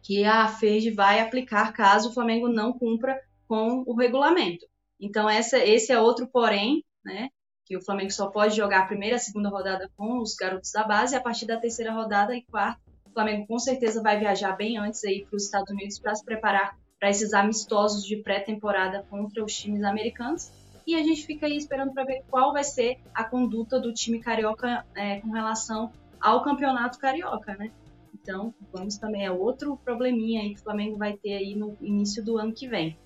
que 0.00 0.24
a 0.24 0.46
FED 0.46 0.92
vai 0.92 1.18
aplicar 1.18 1.72
caso 1.72 2.10
o 2.10 2.14
Flamengo 2.14 2.48
não 2.48 2.72
cumpra 2.72 3.20
com 3.48 3.82
o 3.84 3.96
regulamento. 3.96 4.64
Então, 5.00 5.28
essa, 5.28 5.58
esse 5.58 5.90
é 5.90 5.98
outro 5.98 6.28
porém, 6.28 6.84
né? 7.04 7.28
Que 7.64 7.76
o 7.76 7.82
Flamengo 7.82 8.10
só 8.10 8.28
pode 8.28 8.56
jogar 8.56 8.80
a 8.80 8.86
primeira 8.86 9.16
e 9.16 9.18
a 9.18 9.20
segunda 9.20 9.48
rodada 9.48 9.90
com 9.96 10.18
os 10.18 10.34
garotos 10.34 10.70
da 10.72 10.84
base, 10.84 11.14
e 11.14 11.18
a 11.18 11.20
partir 11.20 11.46
da 11.46 11.56
terceira 11.56 11.92
rodada 11.92 12.34
e 12.36 12.42
quarta, 12.42 12.80
o 13.06 13.10
Flamengo 13.10 13.46
com 13.46 13.58
certeza 13.58 14.02
vai 14.02 14.18
viajar 14.18 14.52
bem 14.52 14.76
antes 14.76 15.04
aí 15.04 15.24
para 15.24 15.36
os 15.36 15.44
Estados 15.44 15.70
Unidos 15.70 15.98
para 15.98 16.14
se 16.14 16.24
preparar 16.24 16.76
para 16.98 17.10
esses 17.10 17.32
amistosos 17.32 18.04
de 18.04 18.16
pré-temporada 18.16 19.04
contra 19.10 19.44
os 19.44 19.54
times 19.54 19.82
americanos 19.82 20.50
e 20.86 20.94
a 20.94 21.02
gente 21.02 21.24
fica 21.26 21.46
aí 21.46 21.56
esperando 21.56 21.92
para 21.92 22.04
ver 22.04 22.22
qual 22.30 22.52
vai 22.52 22.64
ser 22.64 22.98
a 23.14 23.24
conduta 23.24 23.80
do 23.80 23.92
time 23.92 24.20
carioca 24.20 24.84
é, 24.94 25.20
com 25.20 25.30
relação 25.30 25.90
ao 26.20 26.42
campeonato 26.42 26.98
carioca, 26.98 27.54
né? 27.56 27.70
Então, 28.14 28.54
vamos 28.72 28.96
também, 28.96 29.24
é 29.26 29.30
outro 29.30 29.76
probleminha 29.76 30.42
aí 30.42 30.54
que 30.54 30.60
o 30.60 30.62
Flamengo 30.62 30.96
vai 30.96 31.14
ter 31.14 31.34
aí 31.34 31.54
no 31.54 31.76
início 31.80 32.24
do 32.24 32.38
ano 32.38 32.52
que 32.52 32.66
vem. 32.66 32.96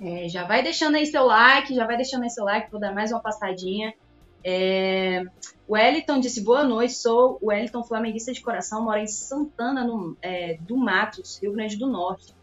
É, 0.00 0.28
já 0.28 0.44
vai 0.44 0.62
deixando 0.62 0.96
aí 0.96 1.04
seu 1.04 1.26
like, 1.26 1.74
já 1.74 1.86
vai 1.86 1.96
deixando 1.96 2.22
aí 2.22 2.30
seu 2.30 2.44
like, 2.44 2.70
vou 2.70 2.80
dar 2.80 2.94
mais 2.94 3.12
uma 3.12 3.20
passadinha. 3.20 3.92
É, 4.42 5.22
o 5.68 5.74
Wellington 5.74 6.18
disse, 6.18 6.40
boa 6.40 6.64
noite, 6.64 6.94
sou 6.94 7.38
o 7.42 7.48
Wellington 7.48 7.84
flamenguista 7.84 8.32
de 8.32 8.40
coração, 8.40 8.82
moro 8.82 8.98
em 8.98 9.06
Santana 9.06 9.84
no, 9.84 10.16
é, 10.22 10.56
do 10.60 10.76
Matos, 10.76 11.38
Rio 11.42 11.52
Grande 11.52 11.76
do 11.76 11.86
Norte. 11.86 12.34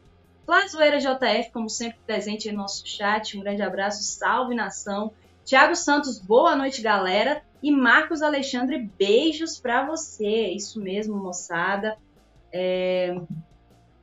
Plazoeira 0.46 1.00
JF, 1.00 1.52
como 1.52 1.70
sempre, 1.70 1.98
presente 2.06 2.48
em 2.48 2.54
nosso 2.54 2.88
chat. 2.88 3.38
Um 3.38 3.42
grande 3.42 3.62
abraço, 3.62 4.02
salve 4.04 4.56
nação. 4.56 5.12
Tiago 5.44 5.76
Santos, 5.76 6.20
boa 6.20 6.56
noite, 6.56 6.82
galera. 6.82 7.42
E 7.62 7.70
Marcos 7.70 8.22
Alexandre, 8.22 8.90
beijos 8.98 9.60
para 9.60 9.86
você. 9.86 10.52
Isso 10.52 10.80
mesmo, 10.80 11.18
moçada. 11.18 11.98
É... 12.54 13.20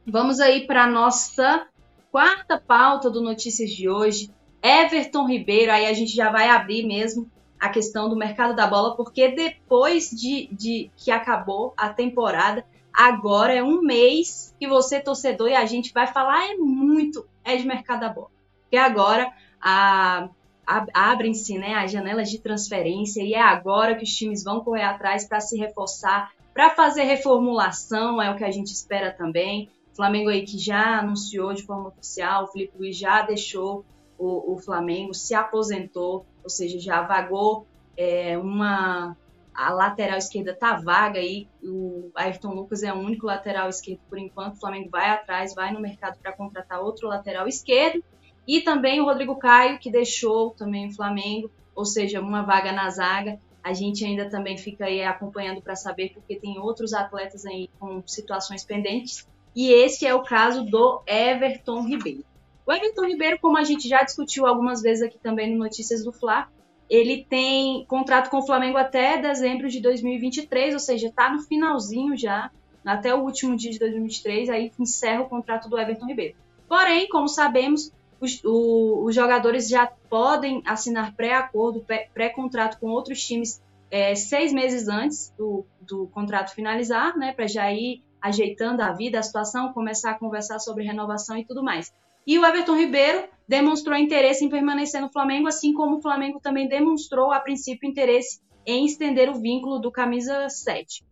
Vamos 0.07 0.39
aí 0.39 0.67
para 0.67 0.87
nossa 0.87 1.67
quarta 2.15 2.57
pauta 2.61 3.11
do 3.11 3.21
Notícias 3.21 3.71
de 3.71 3.89
hoje. 3.89 4.31
Everton 4.63 5.27
Ribeiro, 5.27 5.73
aí 5.73 5.87
a 5.87 5.93
gente 5.93 6.15
já 6.15 6.31
vai 6.31 6.49
abrir 6.49 6.87
mesmo 6.87 7.29
a 7.59 7.69
questão 7.69 8.09
do 8.09 8.15
mercado 8.15 8.55
da 8.55 8.69
bola, 8.69 8.95
porque 8.95 9.33
depois 9.35 10.11
de, 10.11 10.49
de 10.53 10.93
que 10.97 11.11
acabou 11.11 11.75
a 11.77 11.89
temporada, 11.89 12.65
Agora 12.95 13.53
é 13.53 13.61
um 13.61 13.83
mês 13.83 14.55
que 14.57 14.69
você, 14.69 15.01
torcedor, 15.01 15.49
e 15.49 15.55
a 15.57 15.67
gente 15.67 15.93
vai 15.93 16.07
falar 16.07 16.53
é 16.53 16.55
muito, 16.55 17.27
é 17.43 17.57
de 17.57 17.67
mercado 17.67 18.01
da 18.03 18.09
bola. 18.09 18.31
Porque 18.63 18.77
agora 18.77 19.33
a, 19.61 20.29
a, 20.65 20.87
abrem-se 21.11 21.59
né, 21.59 21.75
as 21.75 21.91
janelas 21.91 22.31
de 22.31 22.39
transferência 22.39 23.21
e 23.21 23.35
é 23.35 23.43
agora 23.43 23.97
que 23.97 24.05
os 24.05 24.15
times 24.15 24.45
vão 24.45 24.61
correr 24.61 24.85
atrás 24.85 25.27
para 25.27 25.41
se 25.41 25.59
reforçar, 25.59 26.31
para 26.53 26.71
fazer 26.71 27.03
reformulação, 27.03 28.23
é 28.23 28.31
o 28.31 28.37
que 28.37 28.45
a 28.45 28.51
gente 28.53 28.69
espera 28.69 29.11
também. 29.11 29.69
Flamengo 29.95 30.29
aí 30.29 30.45
que 30.45 30.59
já 30.59 30.99
anunciou 30.99 31.53
de 31.55 31.63
forma 31.63 31.89
oficial, 31.89 32.45
o 32.45 32.47
Felipe 32.49 32.77
Luiz 32.79 32.97
já 32.97 33.23
deixou 33.23 33.85
o, 34.19 34.55
o 34.55 34.59
Flamengo, 34.59 35.15
se 35.15 35.35
aposentou, 35.35 36.27
ou 36.43 36.51
seja, 36.51 36.79
já 36.79 37.03
vagou 37.03 37.67
é, 37.97 38.37
uma 38.39 39.17
a 39.55 39.73
lateral 39.73 40.19
esquerda 40.19 40.53
tá 40.53 40.75
vaga 40.75 41.21
aí, 41.21 41.47
o 41.63 42.11
Ayrton 42.17 42.53
Lucas 42.55 42.83
é 42.83 42.93
o 42.93 42.97
único 42.97 43.27
lateral 43.27 43.69
esquerdo 43.69 44.01
por 44.09 44.19
enquanto, 44.19 44.57
o 44.57 44.61
Flamengo 44.61 44.91
vai 44.91 45.11
atrás, 45.11 45.55
vai 45.55 45.73
no 45.73 45.81
mercado 45.81 46.19
para 46.19 46.33
contratar 46.33 46.81
outro 46.81 47.07
lateral 47.07 47.47
esquerdo, 47.47 48.03
e 48.49 48.61
também 48.61 49.01
o 49.01 49.05
Rodrigo 49.05 49.37
Caio, 49.37 49.79
que 49.79 49.91
deixou 49.91 50.51
também 50.51 50.89
o 50.89 50.93
Flamengo, 50.93 51.51
ou 51.75 51.85
seja, 51.85 52.21
uma 52.21 52.43
vaga 52.43 52.73
na 52.73 52.91
zaga, 52.91 53.39
a 53.63 53.73
gente 53.73 54.05
ainda 54.05 54.29
também 54.29 54.59
fica 54.59 54.87
aí 54.87 55.03
acompanhando 55.03 55.63
para 55.63 55.77
saber, 55.77 56.13
porque 56.13 56.37
tem 56.37 56.59
outros 56.59 56.93
atletas 56.93 57.47
aí 57.47 57.71
com 57.79 58.03
situações 58.07 58.65
pendentes, 58.65 59.27
e 59.55 59.71
esse 59.71 60.07
é 60.07 60.15
o 60.15 60.23
caso 60.23 60.65
do 60.65 61.03
Everton 61.07 61.83
Ribeiro. 61.83 62.25
O 62.67 62.73
Everton 62.73 63.07
Ribeiro, 63.07 63.39
como 63.41 63.59
a 63.59 63.65
gente 63.65 63.89
já 63.89 64.03
discutiu 64.03 64.47
algumas 64.47 64.81
vezes 64.83 65.03
aqui 65.03 65.19
também 65.19 65.53
no 65.53 65.59
Notícias 65.59 66.03
do 66.03 66.13
Fla, 66.13 66.49
ele 66.89 67.25
tem 67.29 67.85
contrato 67.87 68.31
com 68.31 68.39
o 68.39 68.47
Flamengo 68.47 68.79
até 68.79 69.19
dezembro 69.19 69.69
de 69.69 69.81
2023, 69.81 70.75
ou 70.75 70.81
seja, 70.81 71.09
está 71.09 71.33
no 71.33 71.43
finalzinho 71.43 72.17
já, 72.17 72.51
até 72.85 73.15
o 73.15 73.23
último 73.23 73.57
dia 73.57 73.71
de 73.71 73.79
2023, 73.79 74.51
aí 74.51 74.73
encerra 74.79 75.23
o 75.23 75.29
contrato 75.29 75.69
do 75.69 75.79
Everton 75.79 76.07
Ribeiro. 76.07 76.37
Porém, 76.69 77.09
como 77.09 77.29
sabemos, 77.29 77.93
os, 78.21 78.43
o, 78.45 79.05
os 79.05 79.15
jogadores 79.15 79.69
já 79.69 79.87
podem 80.09 80.63
assinar 80.65 81.15
pré-acordo, 81.15 81.85
pré-contrato 82.13 82.79
com 82.79 82.89
outros 82.89 83.25
times 83.25 83.63
é, 83.91 84.15
seis 84.15 84.53
meses 84.53 84.89
antes 84.89 85.33
do, 85.39 85.65
do 85.81 86.07
contrato 86.09 86.55
finalizar, 86.55 87.17
né, 87.17 87.33
para 87.33 87.47
já 87.47 87.73
ir 87.73 88.03
ajeitando 88.25 88.81
a 88.81 88.91
vida, 88.91 89.19
a 89.19 89.23
situação, 89.23 89.75
começar 89.75 90.13
a 90.13 90.19
conversar 90.19 90.59
sobre 90.59 90.83
renovação 90.83 91.37
e 91.37 91.45
tudo 91.45 91.63
mais. 91.63 91.93
E 92.27 92.39
o 92.39 92.45
Everton 92.47 92.75
Ribeiro 92.75 93.29
demonstrou 93.47 93.95
interesse 93.95 94.43
em 94.43 94.49
permanecer 94.49 94.99
no 95.03 95.13
Flamengo, 95.13 95.47
assim 95.47 95.75
como 95.75 95.99
o 95.99 96.01
Flamengo 96.01 96.41
também 96.41 96.67
demonstrou, 96.67 97.31
a 97.31 97.39
princípio, 97.39 97.87
interesse 97.87 98.41
em 98.65 98.87
estender 98.87 99.29
o 99.29 99.35
vínculo 99.35 99.79
do 99.79 99.93
camisa 99.93 100.49
7. 100.49 101.05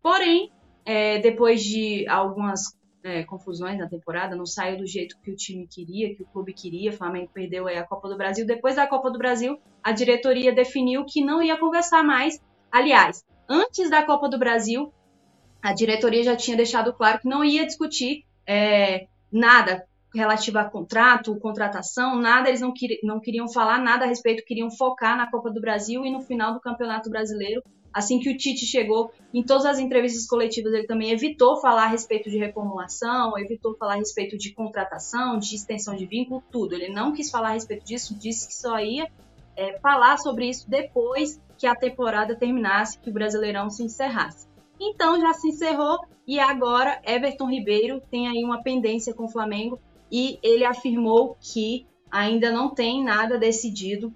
Porém, 0.00 0.52
é, 0.84 1.18
depois 1.18 1.60
de 1.64 2.06
algumas 2.06 2.78
é, 3.02 3.24
confusões 3.24 3.76
na 3.76 3.88
temporada, 3.88 4.36
não 4.36 4.46
saiu 4.46 4.78
do 4.78 4.86
jeito 4.86 5.18
que 5.24 5.32
o 5.32 5.36
time 5.36 5.66
queria, 5.66 6.14
que 6.14 6.22
o 6.22 6.26
clube 6.26 6.52
queria. 6.52 6.90
O 6.90 6.96
Flamengo 6.96 7.32
perdeu 7.34 7.66
a 7.66 7.82
Copa 7.82 8.08
do 8.08 8.16
Brasil. 8.16 8.46
Depois 8.46 8.76
da 8.76 8.86
Copa 8.86 9.10
do 9.10 9.18
Brasil, 9.18 9.58
a 9.82 9.90
diretoria 9.90 10.52
definiu 10.52 11.04
que 11.04 11.20
não 11.20 11.42
ia 11.42 11.58
conversar 11.58 12.04
mais. 12.04 12.40
Aliás, 12.70 13.24
antes 13.48 13.90
da 13.90 14.04
Copa 14.04 14.28
do 14.28 14.38
Brasil, 14.38 14.92
a 15.62 15.72
diretoria 15.72 16.22
já 16.22 16.36
tinha 16.36 16.56
deixado 16.56 16.92
claro 16.92 17.20
que 17.20 17.28
não 17.28 17.44
ia 17.44 17.66
discutir 17.66 18.24
é, 18.46 19.06
nada 19.30 19.84
relativa 20.14 20.60
a 20.60 20.64
contrato, 20.64 21.38
contratação, 21.38 22.16
nada, 22.16 22.48
eles 22.48 22.60
não, 22.60 22.72
não 23.02 23.20
queriam 23.20 23.48
falar 23.48 23.78
nada 23.78 24.04
a 24.04 24.08
respeito, 24.08 24.44
queriam 24.44 24.70
focar 24.70 25.16
na 25.16 25.30
Copa 25.30 25.50
do 25.50 25.60
Brasil 25.60 26.04
e 26.04 26.10
no 26.10 26.20
final 26.20 26.52
do 26.52 26.60
Campeonato 26.60 27.08
Brasileiro. 27.08 27.62
Assim 27.92 28.20
que 28.20 28.30
o 28.30 28.36
Tite 28.36 28.66
chegou, 28.66 29.12
em 29.34 29.42
todas 29.42 29.66
as 29.66 29.78
entrevistas 29.78 30.26
coletivas, 30.26 30.72
ele 30.72 30.86
também 30.86 31.10
evitou 31.10 31.60
falar 31.60 31.84
a 31.84 31.88
respeito 31.88 32.30
de 32.30 32.38
reformulação, 32.38 33.36
evitou 33.36 33.76
falar 33.76 33.94
a 33.94 33.96
respeito 33.96 34.38
de 34.38 34.52
contratação, 34.52 35.38
de 35.38 35.56
extensão 35.56 35.96
de 35.96 36.06
vínculo, 36.06 36.42
tudo. 36.52 36.74
Ele 36.74 36.88
não 36.88 37.12
quis 37.12 37.30
falar 37.30 37.48
a 37.48 37.52
respeito 37.52 37.84
disso, 37.84 38.16
disse 38.16 38.46
que 38.46 38.54
só 38.54 38.78
ia 38.78 39.10
é, 39.56 39.78
falar 39.80 40.18
sobre 40.18 40.48
isso 40.48 40.70
depois 40.70 41.40
que 41.58 41.66
a 41.66 41.74
temporada 41.74 42.36
terminasse, 42.36 42.98
que 42.98 43.10
o 43.10 43.12
Brasileirão 43.12 43.68
se 43.68 43.82
encerrasse. 43.82 44.49
Então 44.80 45.20
já 45.20 45.34
se 45.34 45.48
encerrou 45.48 45.98
e 46.26 46.40
agora 46.40 47.00
Everton 47.04 47.50
Ribeiro 47.50 48.00
tem 48.10 48.26
aí 48.26 48.42
uma 48.42 48.62
pendência 48.62 49.12
com 49.12 49.24
o 49.24 49.28
Flamengo 49.28 49.78
e 50.10 50.38
ele 50.42 50.64
afirmou 50.64 51.36
que 51.38 51.86
ainda 52.10 52.50
não 52.50 52.70
tem 52.70 53.04
nada 53.04 53.38
decidido 53.38 54.12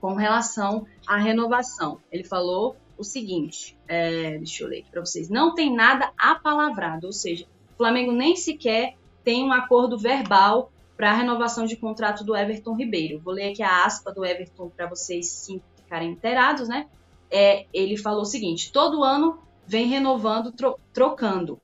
com 0.00 0.14
relação 0.14 0.86
à 1.06 1.16
renovação. 1.16 1.98
Ele 2.10 2.24
falou 2.24 2.76
o 2.98 3.04
seguinte: 3.04 3.78
é, 3.86 4.38
deixa 4.38 4.64
eu 4.64 4.68
ler 4.68 4.80
aqui 4.80 4.90
para 4.90 5.04
vocês, 5.04 5.28
não 5.28 5.54
tem 5.54 5.74
nada 5.74 6.12
apalavrado, 6.18 7.06
ou 7.06 7.12
seja, 7.12 7.46
o 7.74 7.76
Flamengo 7.76 8.12
nem 8.12 8.34
sequer 8.34 8.96
tem 9.22 9.44
um 9.44 9.52
acordo 9.52 9.98
verbal 9.98 10.70
para 10.96 11.10
a 11.10 11.14
renovação 11.14 11.66
de 11.66 11.76
contrato 11.76 12.24
do 12.24 12.34
Everton 12.34 12.74
Ribeiro. 12.74 13.20
Vou 13.20 13.34
ler 13.34 13.50
aqui 13.50 13.62
a 13.62 13.84
aspa 13.84 14.12
do 14.12 14.24
Everton 14.24 14.70
para 14.70 14.86
vocês 14.86 15.28
sim 15.28 15.60
ficarem 15.76 16.12
inteirados, 16.12 16.68
né? 16.68 16.86
É, 17.30 17.66
ele 17.72 17.96
falou 17.96 18.22
o 18.22 18.26
seguinte: 18.26 18.72
todo 18.72 19.02
ano 19.02 19.38
vem 19.66 19.86
renovando, 19.86 20.52
tro 20.52 20.78
trocando. 20.92 21.60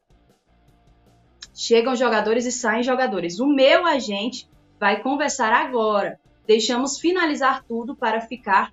Chegam 1.55 1.95
jogadores 1.95 2.47
e 2.47 2.53
saem 2.53 2.83
jogadores. 2.83 3.39
O 3.39 3.47
meu 3.47 3.87
agente 3.87 4.49
vai 4.81 5.03
conversar 5.03 5.53
agora. 5.53 6.19
Deixamos 6.47 6.99
finalizar 6.99 7.63
tudo 7.65 7.95
para 7.95 8.21
ficar 8.21 8.73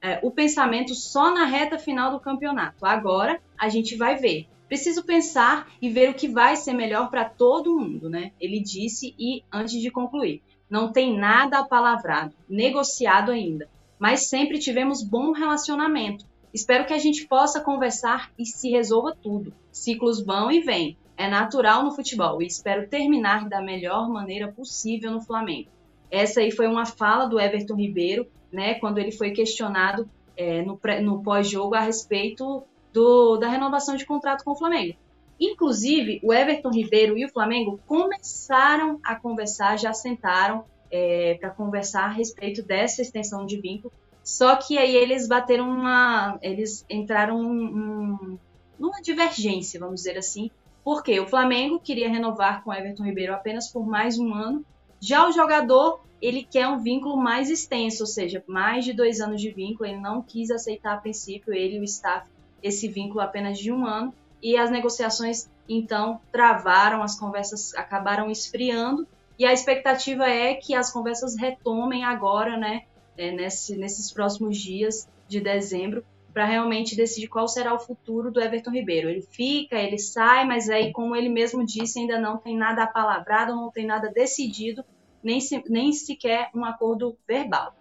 é, 0.00 0.20
o 0.22 0.30
pensamento 0.30 0.94
só 0.94 1.34
na 1.34 1.44
reta 1.44 1.78
final 1.78 2.12
do 2.12 2.20
campeonato. 2.20 2.84
Agora 2.84 3.40
a 3.58 3.68
gente 3.68 3.96
vai 3.96 4.16
ver. 4.16 4.46
Preciso 4.68 5.02
pensar 5.02 5.66
e 5.80 5.88
ver 5.88 6.10
o 6.10 6.14
que 6.14 6.28
vai 6.28 6.54
ser 6.54 6.74
melhor 6.74 7.10
para 7.10 7.24
todo 7.24 7.78
mundo, 7.78 8.10
né? 8.10 8.32
Ele 8.38 8.60
disse 8.60 9.14
e 9.18 9.42
antes 9.50 9.80
de 9.80 9.90
concluir, 9.90 10.42
não 10.68 10.92
tem 10.92 11.18
nada 11.18 11.58
apalavrado, 11.58 12.34
negociado 12.46 13.32
ainda, 13.32 13.66
mas 13.98 14.28
sempre 14.28 14.58
tivemos 14.58 15.02
bom 15.02 15.32
relacionamento. 15.32 16.26
Espero 16.52 16.86
que 16.86 16.94
a 16.94 16.98
gente 16.98 17.26
possa 17.26 17.60
conversar 17.60 18.32
e 18.38 18.46
se 18.46 18.70
resolva 18.70 19.16
tudo. 19.20 19.52
Ciclos 19.70 20.24
vão 20.24 20.50
e 20.50 20.60
vêm. 20.60 20.96
É 21.16 21.28
natural 21.28 21.84
no 21.84 21.90
futebol 21.90 22.40
e 22.40 22.46
espero 22.46 22.88
terminar 22.88 23.48
da 23.48 23.60
melhor 23.60 24.08
maneira 24.08 24.50
possível 24.52 25.10
no 25.10 25.20
Flamengo. 25.20 25.68
Essa 26.10 26.40
aí 26.40 26.50
foi 26.50 26.66
uma 26.66 26.86
fala 26.86 27.26
do 27.26 27.38
Everton 27.38 27.74
Ribeiro, 27.74 28.26
né, 28.52 28.74
quando 28.74 28.98
ele 28.98 29.12
foi 29.12 29.32
questionado 29.32 30.08
é, 30.36 30.62
no, 30.62 30.80
no 31.02 31.22
pós-jogo 31.22 31.74
a 31.74 31.80
respeito 31.80 32.62
do, 32.92 33.36
da 33.36 33.48
renovação 33.48 33.96
de 33.96 34.06
contrato 34.06 34.44
com 34.44 34.52
o 34.52 34.56
Flamengo. 34.56 34.96
Inclusive, 35.40 36.20
o 36.22 36.32
Everton 36.32 36.70
Ribeiro 36.70 37.16
e 37.16 37.24
o 37.24 37.28
Flamengo 37.28 37.78
começaram 37.86 38.98
a 39.04 39.14
conversar, 39.14 39.78
já 39.78 39.92
sentaram 39.92 40.64
é, 40.90 41.36
para 41.40 41.50
conversar 41.50 42.04
a 42.04 42.12
respeito 42.12 42.62
dessa 42.62 43.02
extensão 43.02 43.46
de 43.46 43.60
vínculo. 43.60 43.92
Só 44.28 44.56
que 44.56 44.76
aí 44.76 44.94
eles 44.94 45.26
bateram 45.26 45.70
uma. 45.70 46.38
Eles 46.42 46.84
entraram 46.90 47.40
um, 47.40 48.38
numa 48.78 49.00
divergência, 49.00 49.80
vamos 49.80 50.02
dizer 50.02 50.18
assim. 50.18 50.50
Porque 50.84 51.18
o 51.18 51.26
Flamengo 51.26 51.80
queria 51.80 52.10
renovar 52.10 52.62
com 52.62 52.72
Everton 52.72 53.04
Ribeiro 53.04 53.32
apenas 53.32 53.72
por 53.72 53.86
mais 53.86 54.18
um 54.18 54.34
ano. 54.34 54.62
Já 55.00 55.26
o 55.26 55.32
jogador, 55.32 56.02
ele 56.20 56.44
quer 56.44 56.68
um 56.68 56.78
vínculo 56.78 57.16
mais 57.16 57.48
extenso, 57.48 58.02
ou 58.02 58.06
seja, 58.06 58.44
mais 58.46 58.84
de 58.84 58.92
dois 58.92 59.18
anos 59.22 59.40
de 59.40 59.50
vínculo. 59.50 59.88
Ele 59.88 59.98
não 59.98 60.20
quis 60.20 60.50
aceitar 60.50 60.92
a 60.92 60.98
princípio, 60.98 61.54
ele 61.54 61.76
e 61.76 61.80
o 61.80 61.84
staff 61.84 62.28
esse 62.62 62.86
vínculo 62.86 63.22
apenas 63.22 63.58
de 63.58 63.72
um 63.72 63.86
ano 63.86 64.12
e 64.42 64.58
as 64.58 64.70
negociações 64.70 65.48
então 65.66 66.20
travaram, 66.30 67.02
as 67.02 67.18
conversas 67.18 67.74
acabaram 67.74 68.30
esfriando 68.30 69.08
e 69.38 69.46
a 69.46 69.54
expectativa 69.54 70.28
é 70.28 70.52
que 70.52 70.74
as 70.74 70.92
conversas 70.92 71.34
retomem 71.34 72.04
agora, 72.04 72.58
né, 72.58 72.82
é, 73.18 73.32
nesse, 73.32 73.76
nesses 73.76 74.12
próximos 74.12 74.56
dias 74.56 75.06
de 75.28 75.40
dezembro, 75.40 76.04
para 76.32 76.46
realmente 76.46 76.94
decidir 76.94 77.26
qual 77.26 77.48
será 77.48 77.74
o 77.74 77.78
futuro 77.80 78.30
do 78.30 78.40
Everton 78.40 78.70
Ribeiro. 78.70 79.10
Ele 79.10 79.22
fica, 79.22 79.76
ele 79.76 79.98
sai, 79.98 80.46
mas 80.46 80.70
aí, 80.70 80.92
como 80.92 81.16
ele 81.16 81.28
mesmo 81.28 81.66
disse, 81.66 81.98
ainda 81.98 82.18
não 82.18 82.38
tem 82.38 82.56
nada 82.56 82.84
apalavrado, 82.84 83.56
não 83.56 83.70
tem 83.70 83.84
nada 83.84 84.08
decidido, 84.08 84.84
nem, 85.22 85.40
se, 85.40 85.62
nem 85.68 85.92
sequer 85.92 86.48
um 86.54 86.64
acordo 86.64 87.18
verbal. 87.26 87.74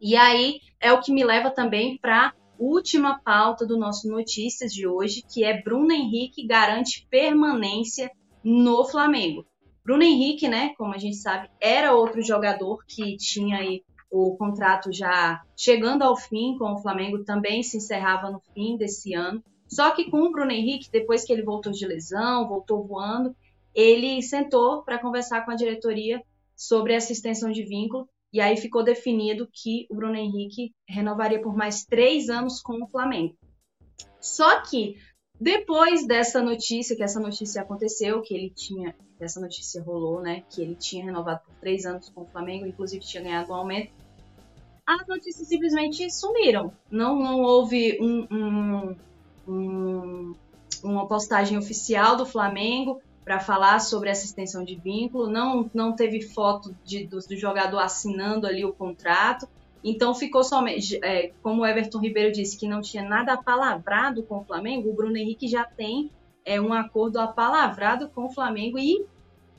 E 0.00 0.14
aí 0.14 0.60
é 0.78 0.92
o 0.92 1.00
que 1.00 1.12
me 1.12 1.24
leva 1.24 1.50
também 1.50 1.96
para 1.96 2.34
última 2.58 3.18
pauta 3.20 3.64
do 3.64 3.78
nosso 3.78 4.08
Notícias 4.08 4.72
de 4.72 4.86
hoje, 4.86 5.22
que 5.22 5.44
é 5.44 5.62
Bruno 5.62 5.92
Henrique 5.92 6.46
garante 6.46 7.06
permanência 7.10 8.10
no 8.44 8.84
Flamengo. 8.84 9.46
Bruno 9.84 10.02
Henrique, 10.02 10.46
né, 10.46 10.74
como 10.76 10.94
a 10.94 10.98
gente 10.98 11.16
sabe, 11.16 11.48
era 11.60 11.94
outro 11.94 12.20
jogador 12.20 12.84
que 12.86 13.16
tinha 13.16 13.58
aí 13.58 13.82
o 14.10 14.36
contrato 14.36 14.92
já 14.92 15.42
chegando 15.56 16.02
ao 16.02 16.16
fim 16.16 16.56
com 16.58 16.72
o 16.72 16.78
Flamengo, 16.78 17.24
também 17.24 17.62
se 17.62 17.76
encerrava 17.76 18.30
no 18.30 18.40
fim 18.54 18.76
desse 18.76 19.14
ano. 19.14 19.42
Só 19.68 19.90
que 19.90 20.10
com 20.10 20.22
o 20.22 20.32
Bruno 20.32 20.50
Henrique, 20.50 20.90
depois 20.90 21.24
que 21.24 21.32
ele 21.32 21.42
voltou 21.42 21.72
de 21.72 21.86
lesão, 21.86 22.48
voltou 22.48 22.86
voando, 22.86 23.34
ele 23.74 24.22
sentou 24.22 24.82
para 24.82 24.98
conversar 24.98 25.44
com 25.44 25.50
a 25.50 25.56
diretoria 25.56 26.22
sobre 26.56 26.94
essa 26.94 27.12
extensão 27.12 27.50
de 27.50 27.62
vínculo 27.62 28.08
e 28.32 28.40
aí 28.40 28.56
ficou 28.56 28.82
definido 28.82 29.48
que 29.52 29.86
o 29.90 29.94
Bruno 29.94 30.16
Henrique 30.16 30.74
renovaria 30.86 31.40
por 31.40 31.56
mais 31.56 31.84
três 31.84 32.28
anos 32.28 32.60
com 32.60 32.82
o 32.82 32.88
Flamengo. 32.88 33.36
Só 34.20 34.62
que 34.62 34.96
depois 35.40 36.06
dessa 36.06 36.42
notícia, 36.42 36.96
que 36.96 37.02
essa 37.02 37.20
notícia 37.20 37.62
aconteceu, 37.62 38.20
que 38.22 38.34
ele 38.34 38.50
tinha, 38.50 38.94
essa 39.20 39.40
notícia 39.40 39.82
rolou, 39.82 40.20
né? 40.20 40.42
Que 40.50 40.62
ele 40.62 40.74
tinha 40.74 41.04
renovado 41.04 41.40
por 41.46 41.54
três 41.60 41.86
anos 41.86 42.08
com 42.08 42.22
o 42.22 42.26
Flamengo, 42.26 42.66
inclusive 42.66 43.04
tinha 43.04 43.22
ganhado 43.22 43.52
um 43.52 43.54
aumento. 43.54 43.92
As 44.84 45.06
notícias 45.06 45.46
simplesmente 45.46 46.10
sumiram. 46.10 46.72
Não, 46.90 47.16
não 47.18 47.42
houve 47.42 47.98
um, 48.00 48.26
um, 48.30 48.96
um, 49.46 50.34
uma 50.82 51.06
postagem 51.06 51.56
oficial 51.56 52.16
do 52.16 52.26
Flamengo 52.26 53.00
para 53.24 53.38
falar 53.38 53.78
sobre 53.80 54.08
essa 54.08 54.24
extensão 54.24 54.64
de 54.64 54.74
vínculo, 54.74 55.28
não, 55.28 55.70
não 55.74 55.94
teve 55.94 56.22
foto 56.22 56.74
de, 56.82 57.06
do, 57.06 57.18
do 57.18 57.36
jogador 57.36 57.80
assinando 57.80 58.46
ali 58.46 58.64
o 58.64 58.72
contrato, 58.72 59.46
então 59.82 60.14
ficou 60.14 60.42
somente, 60.42 60.98
é, 61.04 61.32
como 61.42 61.62
o 61.62 61.66
Everton 61.66 61.98
Ribeiro 61.98 62.32
disse, 62.32 62.58
que 62.58 62.68
não 62.68 62.80
tinha 62.80 63.02
nada 63.02 63.34
apalavrado 63.34 64.22
com 64.22 64.38
o 64.38 64.44
Flamengo, 64.44 64.90
o 64.90 64.94
Bruno 64.94 65.16
Henrique 65.16 65.46
já 65.46 65.64
tem 65.64 66.10
é, 66.44 66.60
um 66.60 66.72
acordo 66.72 67.18
apalavrado 67.18 68.08
com 68.08 68.26
o 68.26 68.30
Flamengo 68.30 68.78
e, 68.78 69.04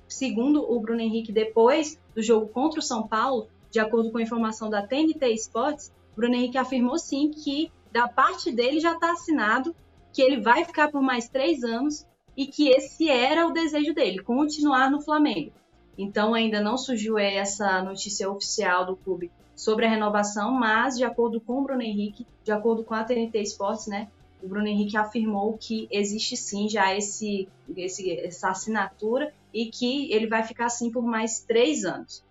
segundo 0.08 0.62
o 0.62 0.80
Bruno 0.80 1.02
Henrique, 1.02 1.32
depois 1.32 2.00
do 2.14 2.22
jogo 2.22 2.48
contra 2.48 2.80
o 2.80 2.84
São 2.84 3.08
Paulo, 3.08 3.48
de 3.72 3.80
acordo 3.80 4.12
com 4.12 4.18
a 4.18 4.22
informação 4.22 4.70
da 4.70 4.86
TNT 4.86 5.34
Sports, 5.34 5.94
Bruno 6.16 6.36
Henrique 6.36 6.58
afirmou 6.58 6.98
sim 6.98 7.32
que 7.32 7.72
da 7.92 8.08
parte 8.08 8.52
dele 8.52 8.80
já 8.80 8.94
está 8.94 9.12
assinado 9.12 9.76
que 10.12 10.22
ele 10.22 10.42
vai 10.42 10.66
ficar 10.66 10.92
por 10.92 11.02
mais 11.02 11.30
três 11.30 11.64
anos 11.64 12.06
e 12.36 12.48
que 12.48 12.70
esse 12.70 13.10
era 13.10 13.48
o 13.48 13.52
desejo 13.52 13.94
dele, 13.94 14.20
continuar 14.24 14.90
no 14.90 15.02
Flamengo. 15.02 15.52
Então 15.98 16.34
ainda 16.34 16.62
não 16.62 16.78
surgiu 16.78 17.18
essa 17.18 17.82
notícia 17.84 18.30
oficial 18.30 18.86
do 18.86 18.96
clube 18.96 19.32
sobre 19.60 19.86
a 19.86 19.90
renovação, 19.90 20.52
mas 20.52 20.98
de 20.98 21.04
acordo 21.04 21.42
com 21.42 21.60
o 21.60 21.64
Bruno 21.64 21.82
Henrique, 21.82 22.26
de 22.44 22.52
acordo 22.52 22.84
com 22.84 22.94
a 22.94 23.04
TNT 23.04 23.42
Sports, 23.42 23.88
né, 23.88 24.08
o 24.42 24.48
Bruno 24.48 24.68
Henrique 24.68 24.96
afirmou 24.96 25.58
que 25.58 25.88
existe 25.92 26.38
sim 26.38 26.70
já 26.70 26.96
esse, 26.96 27.50
esse, 27.76 28.12
essa 28.20 28.50
assinatura 28.50 29.34
e 29.54 29.66
que 29.66 30.12
ele 30.14 30.28
vai 30.28 30.44
ficar 30.44 30.68
assim 30.68 30.90
por 30.90 31.04
mais 31.04 31.42
três 31.42 31.84
anos. 31.84 32.24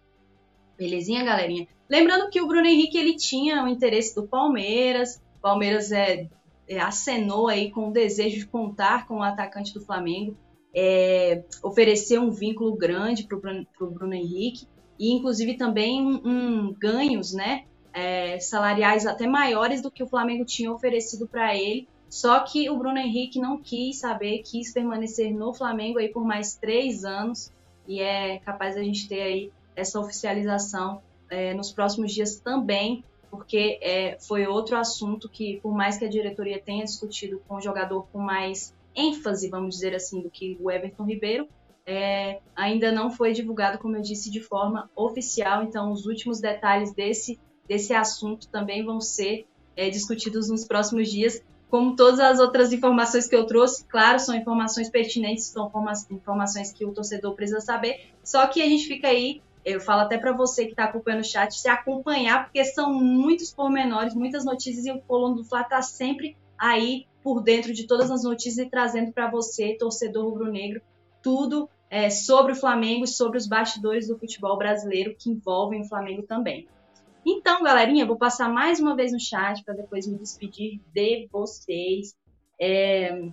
Belezinha, 0.79 1.23
galerinha? 1.23 1.69
Lembrando 1.89 2.31
que 2.31 2.41
o 2.41 2.47
Bruno 2.47 2.67
Henrique 2.67 2.97
ele 2.97 3.17
tinha 3.17 3.63
o 3.63 3.69
interesse 3.69 4.15
do 4.15 4.27
Palmeiras. 4.27 5.21
Palmeiras 5.43 5.93
é 5.93 6.29
é, 6.69 6.79
acenou 6.79 7.49
aí 7.49 7.71
com 7.71 7.89
o 7.89 7.93
desejo 7.93 8.39
de 8.39 8.47
contar 8.47 9.09
com 9.09 9.17
o 9.17 9.23
atacante 9.23 9.73
do 9.73 9.81
Flamengo, 9.81 10.37
é, 10.75 11.43
oferecer 11.63 12.21
um 12.21 12.31
vínculo 12.31 12.77
grande 12.77 13.25
para 13.25 13.39
o 13.39 13.41
Bruno, 13.41 13.67
Bruno, 13.81 14.15
Henrique 14.15 14.67
e 14.99 15.13
inclusive 15.13 15.57
também 15.57 16.03
um, 16.03 16.21
um 16.25 16.73
ganhos, 16.73 17.33
né, 17.33 17.65
é, 17.93 18.39
salariais 18.39 19.07
até 19.07 19.27
maiores 19.27 19.83
do 19.83 19.91
que 19.91 20.03
o 20.03 20.09
Flamengo 20.09 20.45
tinha 20.45 20.73
oferecido 20.73 21.27
para 21.27 21.55
ele. 21.55 21.89
Só 22.09 22.41
que 22.41 22.71
o 22.71 22.77
Bruno 22.77 22.99
Henrique 22.99 23.39
não 23.39 23.59
quis 23.59 23.99
saber, 23.99 24.39
quis 24.39 24.73
permanecer 24.73 25.33
no 25.33 25.53
Flamengo 25.53 25.99
aí 25.99 26.09
por 26.09 26.25
mais 26.25 26.57
três 26.57 27.05
anos 27.05 27.53
e 27.87 28.01
é 28.01 28.39
capaz 28.39 28.77
a 28.77 28.83
gente 28.83 29.09
ter 29.09 29.21
aí 29.21 29.53
essa 29.77 30.01
oficialização 30.01 31.03
é, 31.29 31.53
nos 31.53 31.71
próximos 31.71 32.15
dias 32.15 32.41
também 32.41 33.05
porque 33.31 33.79
é, 33.83 34.19
foi 34.21 34.47
outro 34.47 34.77
assunto 34.77 35.29
que, 35.29 35.61
por 35.63 35.75
mais 35.75 35.99
que 35.99 36.05
a 36.05 36.09
diretoria 36.09 36.61
tenha 36.61 36.85
discutido 36.85 37.41
com 37.47 37.57
o 37.57 37.61
jogador 37.61 38.07
com 38.13 38.19
mais 38.19 38.75
ênfase, 38.95 39.49
vamos 39.49 39.77
dizer 39.77 39.95
assim, 39.95 40.21
do 40.21 40.31
que 40.31 40.57
o 40.61 40.71
Everton 40.71 41.05
Ribeiro, 41.05 41.49
é, 41.91 42.41
ainda 42.55 42.93
não 42.93 43.11
foi 43.11 43.33
divulgado, 43.33 43.79
como 43.79 43.97
eu 43.97 44.03
disse, 44.03 44.31
de 44.31 44.43
forma 44.43 44.91
oficial. 44.95 45.63
Então, 45.63 45.91
os 45.91 46.05
últimos 46.05 46.39
detalhes 46.39 46.93
desse, 46.93 47.41
desse 47.67 47.95
assunto 47.95 48.47
também 48.49 48.85
vão 48.85 49.01
ser 49.01 49.47
é, 49.75 49.89
discutidos 49.89 50.51
nos 50.51 50.67
próximos 50.67 51.11
dias. 51.11 51.43
Como 51.71 51.97
todas 51.97 52.21
as 52.21 52.41
outras 52.41 52.75
informações 52.75 53.27
que 53.27 53.35
eu 53.35 53.47
trouxe, 53.47 53.87
claro, 53.87 54.19
são 54.19 54.35
informações 54.35 54.91
pertinentes, 54.91 55.47
são 55.47 55.73
informações 56.11 56.73
que 56.73 56.85
o 56.85 56.93
torcedor 56.93 57.35
precisa 57.35 57.61
saber. 57.61 58.13
Só 58.23 58.47
que 58.49 58.61
a 58.61 58.67
gente 58.67 58.87
fica 58.87 59.09
aí 59.09 59.41
eu 59.65 59.81
falo 59.81 60.03
até 60.03 60.17
para 60.17 60.33
você 60.33 60.65
que 60.65 60.71
está 60.71 60.85
acompanhando 60.85 61.21
o 61.21 61.29
chat, 61.29 61.55
se 61.55 61.69
acompanhar, 61.69 62.45
porque 62.45 62.65
são 62.65 62.95
muitos 62.95 63.53
pormenores, 63.53 64.15
muitas 64.15 64.43
notícias, 64.43 64.87
e 64.87 64.91
o 64.91 65.01
Coluna 65.03 65.37
do 65.37 65.45
Fla 65.45 65.61
está 65.61 65.83
sempre 65.83 66.37
aí 66.57 67.07
por 67.23 67.43
dentro 67.43 67.75
de 67.75 67.87
todas 67.87 68.11
as 68.11 68.23
notícias 68.23 68.67
e 68.67 68.71
trazendo 68.71 69.13
para 69.13 69.31
você, 69.31 69.77
torcedor 69.79 70.25
rubro-negro, 70.25 70.81
tudo 71.23 71.69
é, 71.91 72.11
sobre 72.11 72.53
o 72.53 72.57
Flamengo 72.57 73.05
e 73.05 73.09
sobre 73.09 73.39
os 73.39 73.47
bastidores 73.47 74.09
do 74.09 74.19
futebol 74.19 74.57
brasileiro 74.57 75.15
que 75.19 75.31
envolvem 75.31 75.83
o 75.83 75.89
Flamengo 75.89 76.23
também. 76.23 76.69
Então, 77.25 77.63
galerinha, 77.63 78.07
vou 78.07 78.17
passar 78.17 78.49
mais 78.49 78.81
uma 78.81 78.97
vez 78.97 79.13
no 79.13 79.21
chat 79.21 79.63
para 79.65 79.75
depois 79.75 80.07
me 80.07 80.19
despedir 80.19 80.81
de 80.95 81.29
vocês. 81.31 82.17
É, 82.61 83.31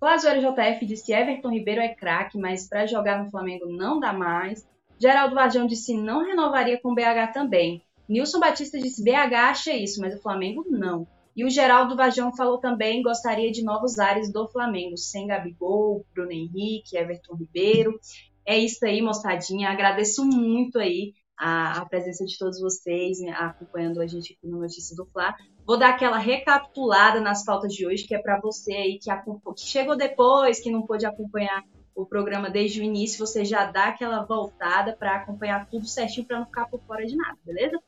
Lazoeiro 0.00 0.40
JF 0.40 0.84
disse 0.84 1.12
Everton 1.12 1.50
Ribeiro 1.50 1.80
é 1.80 1.94
craque, 1.94 2.36
mas 2.36 2.68
para 2.68 2.86
jogar 2.86 3.22
no 3.22 3.30
Flamengo 3.30 3.66
não 3.66 4.00
dá 4.00 4.12
mais. 4.12 4.66
Geraldo 4.98 5.34
Varjão 5.34 5.66
disse 5.66 5.96
não 5.96 6.24
renovaria 6.24 6.80
com 6.80 6.90
o 6.90 6.94
BH 6.94 7.32
também. 7.32 7.82
Nilson 8.08 8.40
Batista 8.40 8.78
disse 8.78 9.02
BH 9.02 9.34
acha 9.34 9.72
isso, 9.72 10.00
mas 10.00 10.14
o 10.14 10.20
Flamengo 10.20 10.64
não. 10.68 11.06
E 11.34 11.44
o 11.44 11.50
Geraldo 11.50 11.96
Varjão 11.96 12.34
falou 12.36 12.58
também 12.58 13.02
gostaria 13.02 13.50
de 13.50 13.64
novos 13.64 13.98
ares 13.98 14.30
do 14.30 14.48
Flamengo, 14.48 14.96
sem 14.96 15.26
Gabigol, 15.26 16.04
Bruno 16.12 16.32
Henrique, 16.32 16.96
Everton 16.96 17.34
Ribeiro. 17.36 17.98
É 18.44 18.58
isso 18.58 18.84
aí, 18.84 19.00
moçadinha. 19.00 19.70
Agradeço 19.70 20.24
muito 20.24 20.78
aí 20.78 21.14
a, 21.38 21.78
a, 21.78 21.86
presença 21.86 22.24
de 22.24 22.36
todos 22.36 22.60
vocês 22.60 23.18
acompanhando 23.36 24.00
a 24.00 24.06
gente 24.06 24.34
aqui 24.34 24.46
no 24.46 24.60
Notícias 24.60 24.96
do 24.96 25.06
Fla. 25.06 25.34
Vou 25.66 25.78
dar 25.78 25.90
aquela 25.90 26.18
recapitulada 26.18 27.20
nas 27.20 27.44
pautas 27.44 27.72
de 27.72 27.86
hoje, 27.86 28.04
que 28.04 28.14
é 28.14 28.18
para 28.18 28.40
você 28.40 28.72
aí 28.74 28.98
que, 28.98 29.10
que 29.10 29.66
chegou 29.66 29.96
depois, 29.96 30.60
que 30.60 30.70
não 30.70 30.82
pôde 30.82 31.06
acompanhar 31.06 31.64
o 31.94 32.06
programa 32.06 32.48
desde 32.48 32.80
o 32.80 32.84
início, 32.84 33.18
você 33.18 33.44
já 33.44 33.66
dá 33.66 33.86
aquela 33.86 34.24
voltada 34.24 34.96
para 34.96 35.16
acompanhar 35.16 35.68
tudo 35.68 35.86
certinho 35.86 36.26
para 36.26 36.38
não 36.38 36.46
ficar 36.46 36.66
por 36.66 36.80
fora 36.80 37.04
de 37.04 37.14
nada, 37.16 37.38
beleza? 37.44 37.78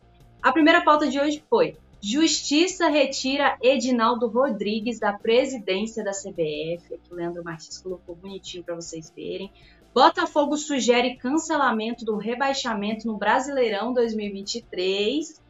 A 0.43 0.53
primeira 0.53 0.85
pauta 0.85 1.09
de 1.09 1.19
hoje 1.19 1.43
foi: 1.49 1.77
Justiça 2.07 2.91
retira 2.91 3.57
Edinaldo 3.63 4.29
Rodrigues 4.29 4.99
da 4.99 5.15
presidência 5.15 6.05
da 6.05 6.11
CBF. 6.11 6.93
Aqui 6.93 7.11
o 7.11 7.15
Leandro 7.15 7.43
Martins 7.43 7.79
colocou 7.79 8.15
bonitinho 8.15 8.63
para 8.63 8.75
vocês 8.75 9.11
verem. 9.17 9.51
Botafogo 9.95 10.55
sugere 10.59 11.17
cancelamento 11.17 12.05
do 12.05 12.19
rebaixamento 12.19 13.07
no 13.07 13.17
Brasileirão 13.17 13.95
2023. 13.95 15.41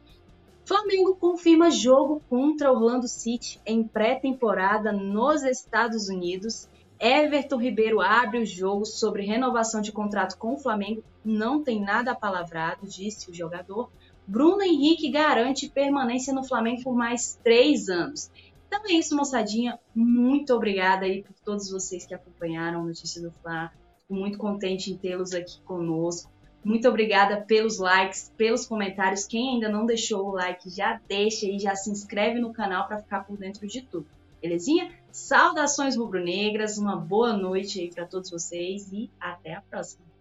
Flamengo 0.63 1.17
confirma 1.17 1.69
jogo 1.69 2.21
contra 2.29 2.71
Orlando 2.71 3.09
City 3.09 3.59
em 3.65 3.83
pré-temporada 3.83 4.93
nos 4.93 5.43
Estados 5.43 6.07
Unidos. 6.07 6.69
Everton 6.97 7.57
Ribeiro 7.57 7.99
abre 7.99 8.39
o 8.39 8.45
jogo 8.45 8.85
sobre 8.85 9.25
renovação 9.25 9.81
de 9.81 9.91
contrato 9.91 10.37
com 10.37 10.53
o 10.53 10.57
Flamengo. 10.57 11.03
Não 11.21 11.61
tem 11.61 11.81
nada 11.81 12.11
apalavrado, 12.11 12.87
disse 12.87 13.29
o 13.29 13.33
jogador. 13.33 13.89
Bruno 14.27 14.61
Henrique 14.63 15.09
garante 15.09 15.69
permanência 15.69 16.33
no 16.33 16.43
Flamengo 16.43 16.83
por 16.83 16.95
mais 16.95 17.39
três 17.43 17.89
anos. 17.89 18.31
Então 18.67 18.81
é 18.85 18.93
isso, 18.93 19.15
moçadinha. 19.15 19.79
Muito 19.93 20.53
obrigada 20.53 21.05
aí 21.05 21.23
por 21.23 21.35
todos 21.43 21.69
vocês 21.69 22.05
que 22.05 22.13
acompanharam 22.13 22.81
a 22.81 22.85
notícia 22.85 23.21
do 23.21 23.31
Fla. 23.31 23.71
Fico 23.99 24.13
muito 24.13 24.37
contente 24.37 24.91
em 24.91 24.97
tê-los 24.97 25.33
aqui 25.33 25.61
conosco. 25.61 26.31
Muito 26.63 26.87
obrigada 26.89 27.41
pelos 27.41 27.77
likes, 27.77 28.33
pelos 28.35 28.65
comentários. 28.65 29.25
Quem 29.25 29.53
ainda 29.53 29.69
não 29.69 29.85
deixou 29.85 30.27
o 30.27 30.31
like, 30.31 30.67
já 30.69 30.99
deixa 31.07 31.45
e 31.45 31.59
já 31.59 31.75
se 31.75 31.91
inscreve 31.91 32.39
no 32.39 32.51
canal 32.51 32.87
para 32.87 32.97
ficar 32.97 33.23
por 33.23 33.37
dentro 33.37 33.67
de 33.67 33.83
tudo. 33.83 34.07
Belezinha? 34.41 34.91
Saudações 35.11 35.95
rubro-negras, 35.95 36.79
uma 36.79 36.95
boa 36.95 37.33
noite 37.33 37.79
aí 37.79 37.89
para 37.93 38.05
todos 38.05 38.31
vocês 38.31 38.91
e 38.91 39.11
até 39.19 39.53
a 39.53 39.61
próxima. 39.61 40.03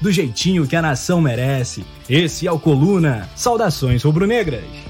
do 0.00 0.10
jeitinho 0.10 0.66
que 0.66 0.76
a 0.76 0.82
nação 0.82 1.20
merece. 1.20 1.84
Esse 2.08 2.46
é 2.46 2.52
o 2.52 2.58
Coluna. 2.58 3.28
Saudações 3.36 4.02
rubro-negras. 4.02 4.89